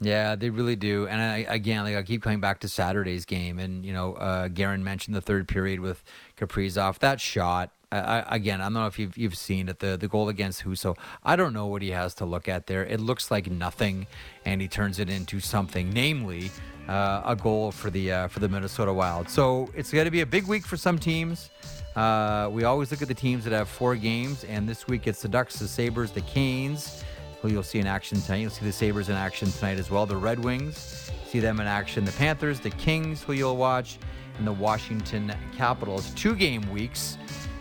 [0.00, 1.08] Yeah, they really do.
[1.08, 4.48] And I, again, like I keep coming back to Saturday's game, and you know, uh,
[4.48, 6.04] Guerin mentioned the third period with
[6.36, 7.00] Kaprizov.
[7.00, 9.78] That shot I, again, I don't know if you've you've seen it.
[9.78, 10.96] The the goal against Husso.
[11.24, 12.84] I don't know what he has to look at there.
[12.84, 14.06] It looks like nothing,
[14.44, 16.50] and he turns it into something, namely
[16.86, 19.30] uh, a goal for the uh, for the Minnesota Wild.
[19.30, 21.50] So it's going to be a big week for some teams.
[21.96, 25.22] Uh, we always look at the teams that have four games, and this week it's
[25.22, 27.02] the Ducks, the Sabres, the Canes,
[27.40, 28.38] who you'll see in action tonight.
[28.38, 30.06] You'll see the Sabres in action tonight as well.
[30.06, 32.04] The Red Wings, see them in action.
[32.04, 33.98] The Panthers, the Kings, who you'll watch,
[34.38, 36.10] and the Washington Capitals.
[36.14, 37.18] Two game weeks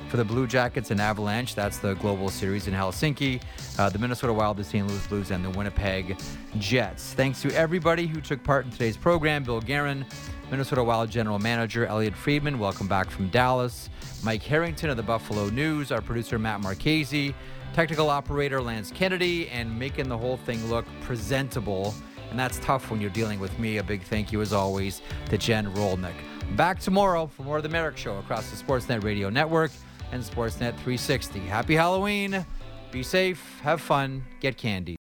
[0.10, 1.54] for the Blue Jackets and Avalanche.
[1.54, 3.42] That's the global series in Helsinki.
[3.78, 4.88] Uh, the Minnesota Wild, the St.
[4.88, 6.18] Louis Blues, and the Winnipeg
[6.58, 7.14] Jets.
[7.14, 9.44] Thanks to everybody who took part in today's program.
[9.44, 10.06] Bill Guerin,
[10.50, 13.90] Minnesota Wild General Manager, Elliotte Friedman, welcome back from Dallas.
[14.24, 17.36] Mike Harrington of the Buffalo News, our producer Matt Marchese,
[17.78, 21.94] technical operator Lance Kennedy, and making the whole thing look presentable.
[22.32, 23.78] And that's tough when you're dealing with me.
[23.78, 26.16] A big thank you, as always, to Jen Rolnick.
[26.56, 29.70] Back tomorrow for more of the Marek Show across the Sportsnet Radio Network
[30.12, 31.38] and Sportsnet 360.
[31.42, 32.44] Happy Halloween.
[32.90, 34.96] Be safe, have fun, get candy.